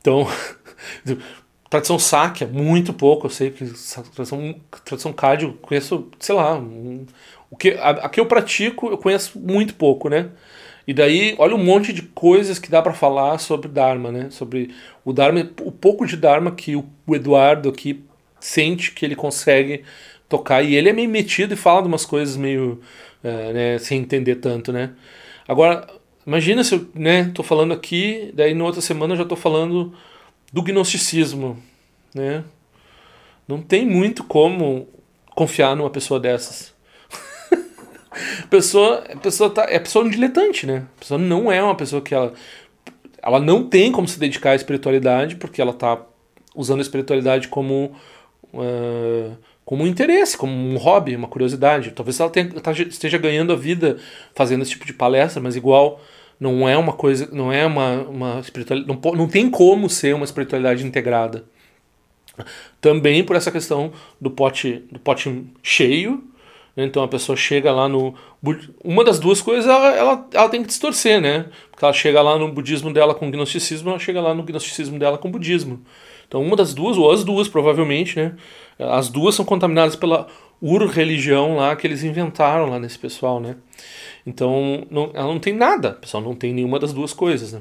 [0.00, 0.26] Então,
[1.70, 3.64] tradição sáquia, muito pouco, eu sei que
[4.14, 7.06] tradição, tradição cádio, conheço, sei lá, um,
[7.50, 10.30] o que, a, a que eu pratico eu conheço muito pouco, né?
[10.86, 14.28] E daí, olha um monte de coisas que dá para falar sobre Dharma, né?
[14.30, 14.74] Sobre
[15.04, 18.04] o Dharma, o pouco de Dharma que o Eduardo aqui
[18.38, 19.82] sente que ele consegue
[20.36, 20.62] tocar.
[20.62, 22.80] E ele é meio metido e fala de umas coisas meio,
[23.22, 24.90] é, né, sem entender tanto, né?
[25.46, 25.86] Agora,
[26.26, 29.94] imagina se eu, né, tô falando aqui, daí na outra semana eu já tô falando
[30.52, 31.58] do gnosticismo,
[32.14, 32.44] né?
[33.46, 34.88] Não tem muito como
[35.34, 36.72] confiar numa pessoa dessas
[38.42, 40.86] a pessoa, pessoa tá, é pessoa um diletante, né?
[40.96, 42.32] A pessoa não é uma pessoa que ela
[43.22, 46.00] ela não tem como se dedicar à espiritualidade porque ela está
[46.54, 47.96] usando a espiritualidade como
[48.52, 51.92] uh, como um interesse, como um hobby, uma curiosidade.
[51.92, 53.98] Talvez ela tenha, tá, esteja ganhando a vida
[54.34, 56.00] fazendo esse tipo de palestra, mas igual
[56.38, 60.24] não é uma coisa, não é uma, uma espiritualidade, não, não tem como ser uma
[60.24, 61.44] espiritualidade integrada.
[62.80, 66.22] Também por essa questão do pote, do pote cheio
[66.76, 66.84] né?
[66.84, 68.14] Então a pessoa chega lá no.
[68.82, 71.46] Uma das duas coisas ela, ela, ela, tem que distorcer, né?
[71.70, 75.18] Porque ela chega lá no budismo dela com gnosticismo, ela chega lá no gnosticismo dela
[75.18, 75.82] com budismo.
[76.26, 78.34] Então uma das duas, ou as duas provavelmente, né?
[78.78, 80.26] As duas são contaminadas pela
[80.60, 83.56] ur-religião lá que eles inventaram lá nesse pessoal, né?
[84.26, 87.60] Então não, ela não tem nada, pessoal não tem nenhuma das duas coisas, né?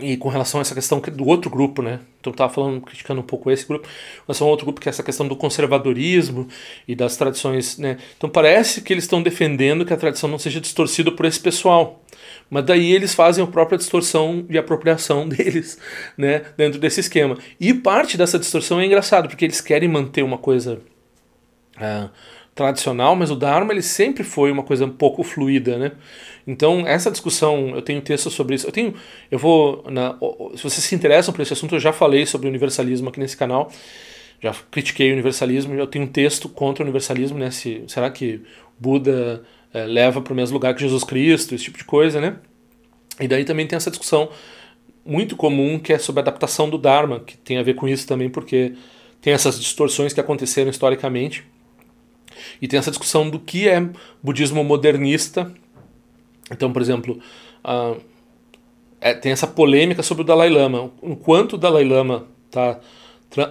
[0.00, 2.00] E com relação a essa questão do outro grupo, né?
[2.18, 3.86] Então eu estava falando, criticando um pouco esse grupo,
[4.26, 6.48] mas é um outro grupo que é essa questão do conservadorismo
[6.88, 7.98] e das tradições, né?
[8.16, 12.00] Então parece que eles estão defendendo que a tradição não seja distorcida por esse pessoal.
[12.54, 15.76] Mas daí eles fazem a própria distorção e apropriação deles,
[16.16, 16.42] né?
[16.56, 17.36] Dentro desse esquema.
[17.58, 20.80] E parte dessa distorção é engraçado, porque eles querem manter uma coisa.
[21.76, 22.08] Uh,
[22.54, 25.90] tradicional, mas o Dharma ele sempre foi uma coisa um pouco fluida, né?
[26.46, 28.68] Então essa discussão, eu tenho texto sobre isso.
[28.68, 28.94] Eu tenho,
[29.28, 30.16] eu vou, na,
[30.54, 33.68] se vocês se interessam por esse assunto, eu já falei sobre universalismo aqui nesse canal.
[34.40, 35.74] Já critiquei o universalismo.
[35.74, 37.50] Eu tenho um texto contra o universalismo, né?
[37.50, 38.42] Se, será que
[38.78, 39.42] Buda
[39.74, 42.36] é, leva para o mesmo lugar que Jesus Cristo, esse tipo de coisa, né?
[43.20, 44.30] E daí também tem essa discussão
[45.04, 48.06] muito comum que é sobre a adaptação do Dharma, que tem a ver com isso
[48.06, 48.74] também, porque
[49.20, 51.44] tem essas distorções que aconteceram historicamente
[52.62, 53.86] e tem essa discussão do que é
[54.22, 55.52] budismo modernista.
[56.50, 57.18] Então, por exemplo,
[57.64, 58.00] uh,
[59.00, 60.90] é, tem essa polêmica sobre o Dalai Lama.
[61.02, 62.80] Enquanto o Dalai Lama está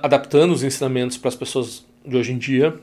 [0.01, 2.79] adaptando os ensinamentos para as pessoas de hoje em dia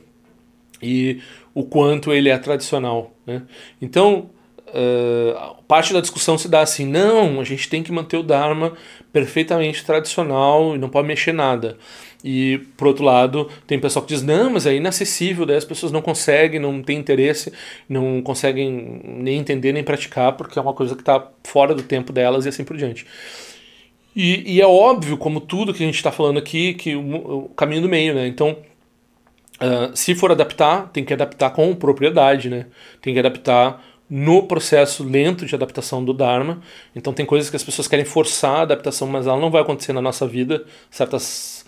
[0.82, 1.20] e
[1.54, 3.12] o quanto ele é tradicional.
[3.26, 3.42] Né?
[3.80, 4.30] Então,
[4.68, 8.72] uh, parte da discussão se dá assim: não, a gente tem que manter o Dharma
[9.12, 11.76] perfeitamente tradicional e não pode mexer nada.
[12.22, 15.90] E, por outro lado, tem pessoal que diz: não, mas é inacessível, daí as pessoas
[15.90, 17.52] não conseguem, não têm interesse,
[17.88, 22.12] não conseguem nem entender nem praticar, porque é uma coisa que está fora do tempo
[22.12, 23.06] delas e assim por diante.
[24.14, 27.48] E, e é óbvio, como tudo que a gente está falando aqui, que o, o,
[27.50, 28.26] caminho do meio, né?
[28.26, 28.56] Então,
[29.62, 32.66] uh, se for adaptar, tem que adaptar com propriedade, né?
[33.00, 36.60] Tem que adaptar no processo lento de adaptação do Dharma.
[36.96, 39.92] Então, tem coisas que as pessoas querem forçar a adaptação, mas ela não vai acontecer
[39.92, 41.64] na nossa vida, certas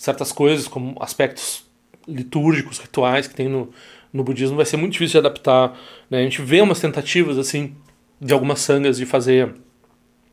[0.00, 1.62] certas coisas, como aspectos
[2.08, 3.70] litúrgicos, rituais que tem no,
[4.10, 5.78] no budismo, vai ser muito difícil de adaptar.
[6.08, 6.20] Né?
[6.20, 7.76] A gente vê umas tentativas assim
[8.18, 9.54] de algumas sangas de fazer,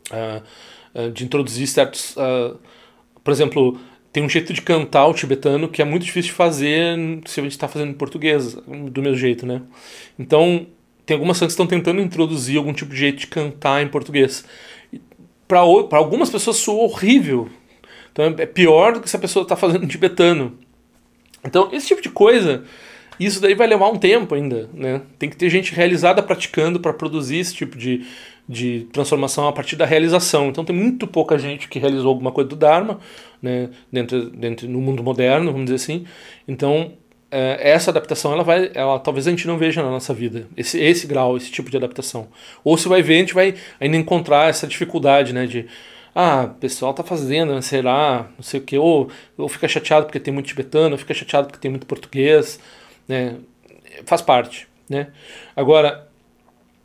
[0.09, 2.57] uh, de introduzir certos, uh,
[3.21, 3.77] por exemplo,
[4.17, 6.97] tem um jeito de cantar o tibetano que é muito difícil de fazer
[7.27, 9.61] se a gente está fazendo em português, do mesmo jeito, né?
[10.17, 10.65] Então,
[11.05, 14.43] tem algumas sangas que estão tentando introduzir algum tipo de jeito de cantar em português.
[15.47, 17.47] Para algumas pessoas soa horrível,
[18.11, 20.57] então é pior do que se a pessoa está fazendo tibetano.
[21.45, 22.63] Então, esse tipo de coisa,
[23.25, 25.01] isso daí vai levar um tempo ainda, né?
[25.17, 28.05] Tem que ter gente realizada praticando para produzir esse tipo de,
[28.47, 30.49] de transformação a partir da realização.
[30.49, 32.99] Então tem muito pouca gente que realizou alguma coisa do Dharma,
[33.41, 33.69] né?
[33.91, 36.05] Dentro, dentro no mundo moderno, vamos dizer assim.
[36.47, 36.93] Então
[37.29, 40.79] é, essa adaptação ela vai, ela talvez a gente não veja na nossa vida esse,
[40.79, 42.27] esse grau, esse tipo de adaptação.
[42.63, 45.45] Ou se vai ver, a gente vai ainda encontrar essa dificuldade, né?
[45.45, 45.65] De
[46.15, 50.19] ah, o pessoal tá fazendo, será, não sei o que, ou, ou fica chateado porque
[50.19, 52.59] tem muito tibetano, ou fica chateado porque tem muito português,
[53.07, 53.35] né?
[54.05, 55.07] Faz parte, né?
[55.55, 56.07] Agora,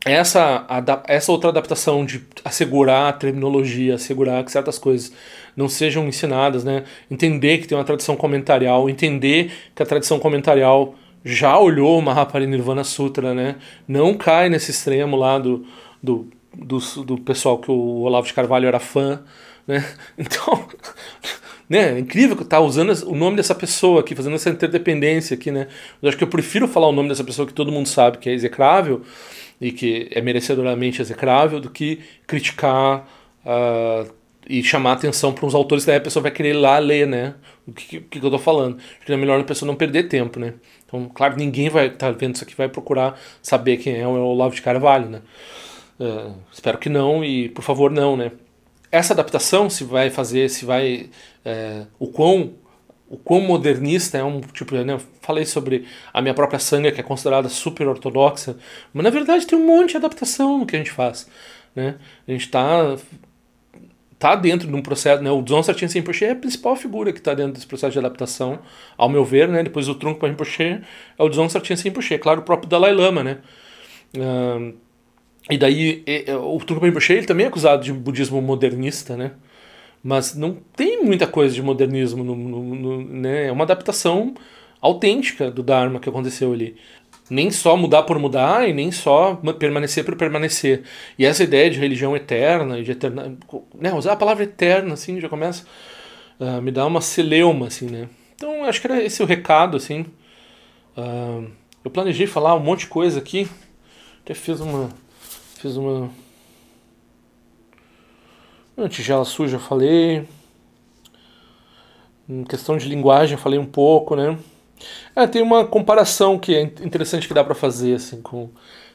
[0.05, 0.67] essa,
[1.07, 5.13] essa outra adaptação de assegurar a terminologia, assegurar que certas coisas
[5.57, 6.85] não sejam ensinadas, né?
[7.11, 10.95] Entender que tem uma tradição comentarial, entender que a tradição comentarial
[11.25, 13.57] já olhou o Mahaparinirvana Sutra, né?
[13.87, 15.65] Não cai nesse extremo lá do,
[16.03, 19.23] do do, do pessoal que o Olavo de Carvalho era fã,
[19.67, 19.85] né?
[20.19, 20.69] Então,
[21.69, 21.97] né?
[21.97, 25.69] É incrível que tá usando o nome dessa pessoa aqui, fazendo essa interdependência aqui, né?
[26.01, 28.29] Eu acho que eu prefiro falar o nome dessa pessoa que todo mundo sabe que
[28.29, 29.03] é execrável
[29.61, 33.09] e que é merecedoramente execrável do que criticar
[33.47, 34.13] uh,
[34.49, 37.07] e chamar atenção para uns autores que daí a pessoa vai querer ir lá ler,
[37.07, 37.35] né?
[37.67, 38.77] O que, que, que eu tô falando.
[38.77, 40.55] Acho que é melhor a pessoa não perder tempo, né?
[40.85, 44.11] Então, claro, ninguém vai estar tá vendo isso aqui vai procurar saber quem é o
[44.11, 45.23] Olavo de Carvalho, né?
[45.99, 48.33] Uh, espero que não e por favor não, né?
[48.93, 51.09] Essa adaptação se vai fazer, se vai
[51.45, 52.55] é, o quão
[53.09, 54.95] o quão modernista é um tipo, né?
[54.95, 58.57] Eu falei sobre a minha própria sanga que é considerada super ortodoxa,
[58.93, 61.29] mas na verdade tem um monte de adaptação no que a gente faz,
[61.75, 61.97] né?
[62.27, 62.97] A gente está
[64.19, 65.31] tá dentro de um processo, né?
[65.31, 68.61] O Dzong Sartin Rinpoche é a principal figura que está dentro desse processo de adaptação,
[68.97, 69.63] ao meu ver, né?
[69.63, 70.81] Depois o Trungpa Rinpoche
[71.19, 73.39] é o Dzong Sartin Rinpoche, claro, o próprio Dalai Lama, né?
[74.17, 74.75] Uh,
[75.51, 76.05] e daí
[76.45, 79.33] o Trungpa Rinpoche ele também é acusado de budismo modernista, né?
[80.03, 83.47] Mas não tem muita coisa de modernismo, no, no, no, né?
[83.47, 84.35] É uma adaptação
[84.81, 86.77] autêntica do Dharma que aconteceu ali
[87.33, 90.83] nem só mudar por mudar e nem só permanecer por permanecer.
[91.19, 93.37] E essa ideia de religião eterna de eterna,
[93.75, 95.65] né, usar a palavra eterna assim já começa
[96.39, 98.09] uh, me dar uma celeuma assim, né?
[98.35, 100.05] Então acho que era esse o recado assim.
[100.95, 101.51] Uh,
[101.83, 103.49] eu planejei falar um monte de coisa aqui,
[104.23, 104.91] até fiz uma
[105.63, 106.11] fiz uma
[108.77, 110.27] uma tigela suja, falei.
[112.29, 114.37] Em questão de linguagem, falei um pouco, né?
[115.15, 118.51] É, tem uma comparação que é interessante que dá para fazer assim com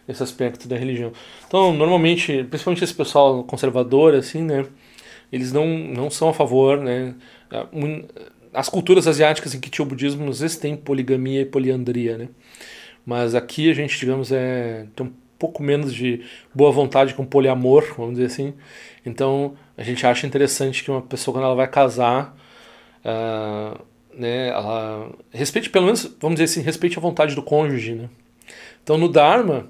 [0.08, 1.14] esse aspecto da religião.
[1.48, 4.66] Então, normalmente, principalmente esse pessoal conservador assim, né,
[5.32, 7.16] eles não, não são a favor, né?
[8.54, 12.30] As culturas asiáticas em que tinha o budismo às vezes tem poligamia e poliandria, né?
[13.06, 16.24] Mas aqui a gente, digamos, é um pouco menos de
[16.54, 18.54] boa vontade com poliamor, vamos dizer assim.
[19.06, 22.36] Então, a gente acha interessante que uma pessoa quando ela vai casar,
[23.06, 23.80] uh,
[24.14, 28.10] né, ela respeite pelo menos, vamos dizer assim, respeite a vontade do cônjuge, né?
[28.84, 29.68] Então no Dharma,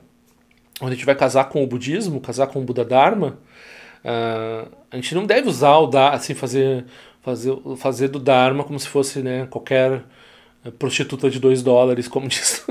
[0.80, 3.38] onde a gente vai casar com o budismo, casar com o Buda Dharma,
[4.06, 6.86] uh, a gente não deve usar o Dharma, assim, fazer,
[7.22, 10.04] fazer, fazer do Dharma como se fosse né, qualquer
[10.72, 12.66] prostituta de dois dólares, como diz.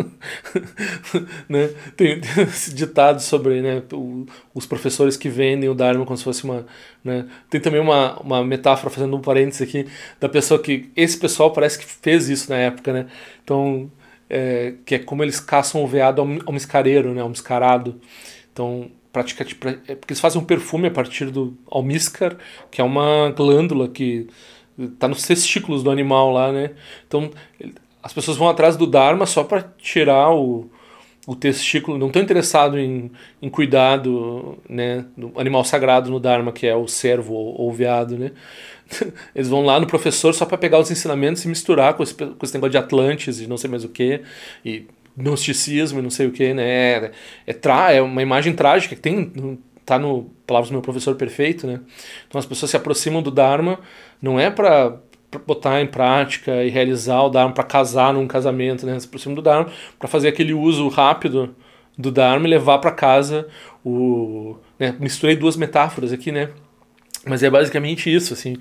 [1.48, 1.68] né?
[1.96, 6.24] tem, tem, esse ditado sobre né, o, os professores que vendem o Dharma como se
[6.24, 6.66] fosse uma.
[7.04, 7.26] Né?
[7.48, 9.86] Tem também uma, uma metáfora, fazendo um parênteses aqui,
[10.20, 10.90] da pessoa que.
[10.96, 13.06] Esse pessoal parece que fez isso na época, né?
[13.42, 13.90] Então,
[14.28, 17.20] é, que é como eles caçam o veado ao, ao miscareiro, né?
[17.20, 18.00] Ao miscarado.
[18.52, 19.56] Então, praticamente.
[19.88, 22.36] É porque eles fazem um perfume a partir do almíscar,
[22.70, 24.28] que é uma glândula que
[24.98, 26.72] tá nos testículos do animal lá, né?
[27.06, 27.30] Então,
[28.06, 30.70] as pessoas vão atrás do Dharma só para tirar o,
[31.26, 33.10] o testículo, não estão interessados em,
[33.42, 37.68] em cuidar do, né, do animal sagrado no Dharma, que é o servo ou, ou
[37.68, 38.30] o veado, né?
[39.34, 42.38] Eles vão lá no professor só para pegar os ensinamentos e misturar com esse, com
[42.40, 44.22] esse negócio de Atlantes e não sei mais o que,
[44.64, 44.86] e
[45.16, 46.64] gnosticismo e não sei o que, né?
[46.64, 47.10] É,
[47.44, 51.66] é, tra é uma imagem trágica que tem tá no palavras do meu professor perfeito,
[51.66, 51.80] né?
[52.28, 53.80] Então as pessoas se aproximam do Dharma
[54.22, 54.96] não é para
[55.38, 58.98] botar em prática e realizar o Dharma para casar num casamento, né?
[58.98, 61.54] Se aproxima do Dharma para fazer aquele uso rápido
[61.96, 63.48] do Dharma e levar para casa
[63.84, 64.56] o.
[64.78, 64.94] Né?
[64.98, 66.50] Misturei duas metáforas aqui, né?
[67.24, 68.56] Mas é basicamente isso, assim.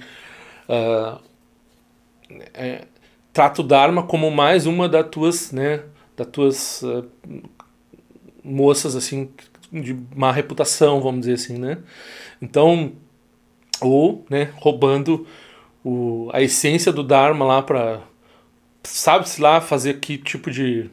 [0.67, 1.19] Uh,
[2.53, 2.86] é,
[3.32, 5.84] trata o Dharma como mais uma das tuas, né?
[6.15, 7.05] Das tuas uh,
[8.43, 9.30] moças, assim,
[9.71, 11.80] de má reputação, vamos dizer assim, né?
[12.41, 12.93] Então,
[13.82, 15.28] ou, né, roubando
[15.86, 18.01] o, a essência do Dharma lá para
[18.83, 20.89] sabe-se lá fazer que tipo de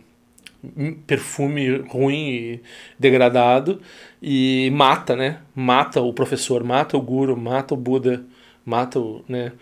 [1.06, 2.62] perfume ruim e
[2.98, 3.80] degradado
[4.22, 5.40] e mata, né?
[5.54, 8.24] Mata o professor, mata o guru, mata o Buda,
[8.64, 9.52] mata o, né?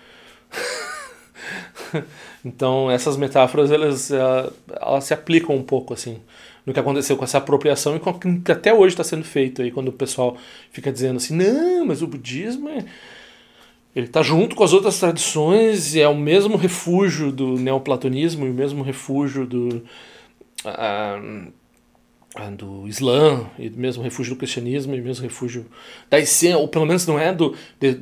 [2.45, 6.21] então essas metáforas elas, elas se aplicam um pouco assim
[6.67, 8.13] no que aconteceu com essa apropriação e com
[8.43, 10.37] que até hoje está sendo feito aí quando o pessoal
[10.73, 12.85] fica dizendo assim não, mas o budismo é
[13.95, 18.51] ele está junto com as outras tradições e é o mesmo refúgio do neoplatonismo e
[18.51, 19.83] o mesmo refúgio do,
[20.65, 21.53] uh,
[22.57, 25.67] do Islã e o mesmo refúgio do cristianismo e o mesmo refúgio
[26.09, 27.97] da essência, ou pelo menos não é do de,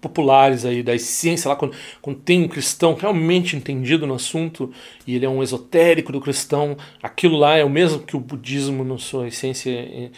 [0.00, 4.72] populares aí, da essência lá, quando, quando tem um cristão realmente entendido no assunto
[5.06, 8.82] e ele é um esotérico do cristão, aquilo lá é o mesmo que o budismo
[8.82, 10.10] na sua essência.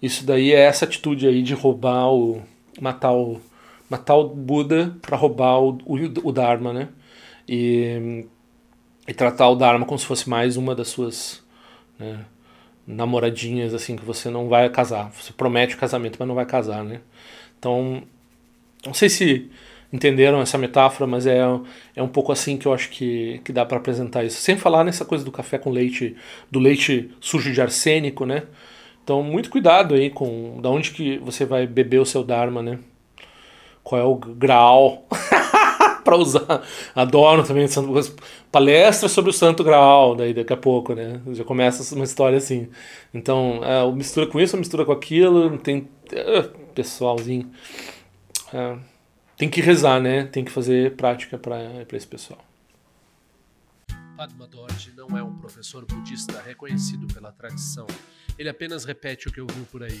[0.00, 2.40] Isso daí é essa atitude aí de roubar o.
[2.80, 3.40] matar o
[3.92, 6.88] matar o Buda para roubar o, o, o, Dharma, né?
[7.46, 8.24] E,
[9.06, 11.44] e tratar o Dharma como se fosse mais uma das suas
[11.98, 12.24] né,
[12.86, 15.12] namoradinhas, assim, que você não vai casar.
[15.12, 17.02] Você promete o casamento, mas não vai casar, né?
[17.58, 18.02] Então,
[18.86, 19.50] não sei se
[19.92, 21.40] entenderam essa metáfora, mas é,
[21.94, 24.40] é um pouco assim que eu acho que, que dá para apresentar isso.
[24.40, 26.16] Sem falar nessa coisa do café com leite,
[26.50, 28.44] do leite sujo de arsênico, né?
[29.04, 32.78] Então, muito cuidado aí com da onde que você vai beber o seu Dharma, né?
[33.82, 35.06] Qual é o grau.
[36.02, 36.62] para usar.
[36.94, 37.66] Adoro também
[38.50, 41.20] palestra sobre o Santo Graal, daí daqui a pouco, né?
[41.32, 42.68] Já começa uma história assim.
[43.14, 46.42] Então, é, mistura com isso, mistura com aquilo, tem é,
[46.74, 47.50] pessoalzinho.
[48.52, 48.76] É,
[49.36, 50.24] tem que rezar, né?
[50.24, 52.40] Tem que fazer prática para esse pessoal.
[54.16, 57.86] Padma Dorje não é um professor budista reconhecido pela tradição.
[58.38, 60.00] Ele apenas repete o que ouviu por aí.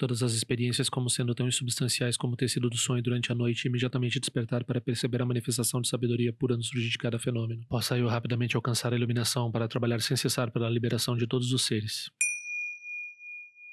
[0.00, 3.66] todas as experiências como sendo tão insubstanciais como o tecido do sonho durante a noite
[3.66, 7.66] e imediatamente despertar para perceber a manifestação de sabedoria pura no surgir de cada fenômeno.
[7.68, 11.66] Possa eu rapidamente alcançar a iluminação para trabalhar sem cessar pela liberação de todos os
[11.66, 12.10] seres.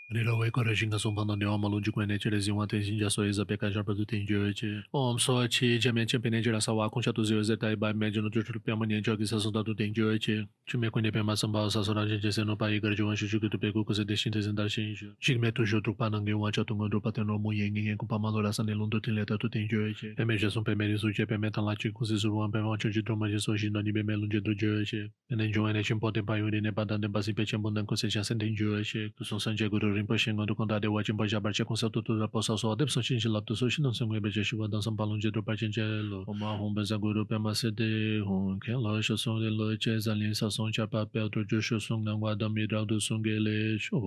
[0.10, 3.10] Nilo weko re shinga sumpa na nyo ama lunji kwenye che le zingwa ten shinja
[3.12, 4.84] so eza peka jarpa du ten jio e che.
[4.94, 8.30] Om so chi jamia chenpe ne jira sawa kunsha tu zio zeta iba me jino
[8.32, 10.48] jo chulu piyama nyen jogi sa sonda du ten jio e che.
[10.66, 13.58] Chume kwenye pema samba sa sora jen jese no pa igar jo wanshu chuki tu
[13.60, 15.12] peko kuse deshin te zindar shin jo.
[15.20, 18.64] Chigme tu jo trukpa nange wancha tunga drupa ten romu yen ngen kumpa malo rasa
[18.64, 20.14] ne lundu ten leta tu ten jio e che.
[20.16, 23.28] Peme jesun peme risu che peme tan la chi kuse suruwan peme wancho chi troma
[23.28, 25.12] jeso shin no ni peme lunji du jio che.
[25.36, 27.70] Nen jo ene chenpo ten pa yuri ne pa dan ten pa si pe chenpo
[27.70, 29.12] nan kuse chasen ten jio che.
[29.20, 32.18] Kusun san che guru rinpoche ngon rukon dade wachin pa jabar che konsa tu tu
[32.22, 34.96] ra posa so adep so shin shilab tu so shinan sangwe beche shiwa dan sam
[34.98, 38.22] palung je drupa chen che lo oma hong ben zang guru pe ma se de
[38.28, 41.30] hong ken lo sho song de lo che zan lin sa song cha pa pe
[41.34, 43.98] tu jo sho song nang wa dam mi ra du song ge le sho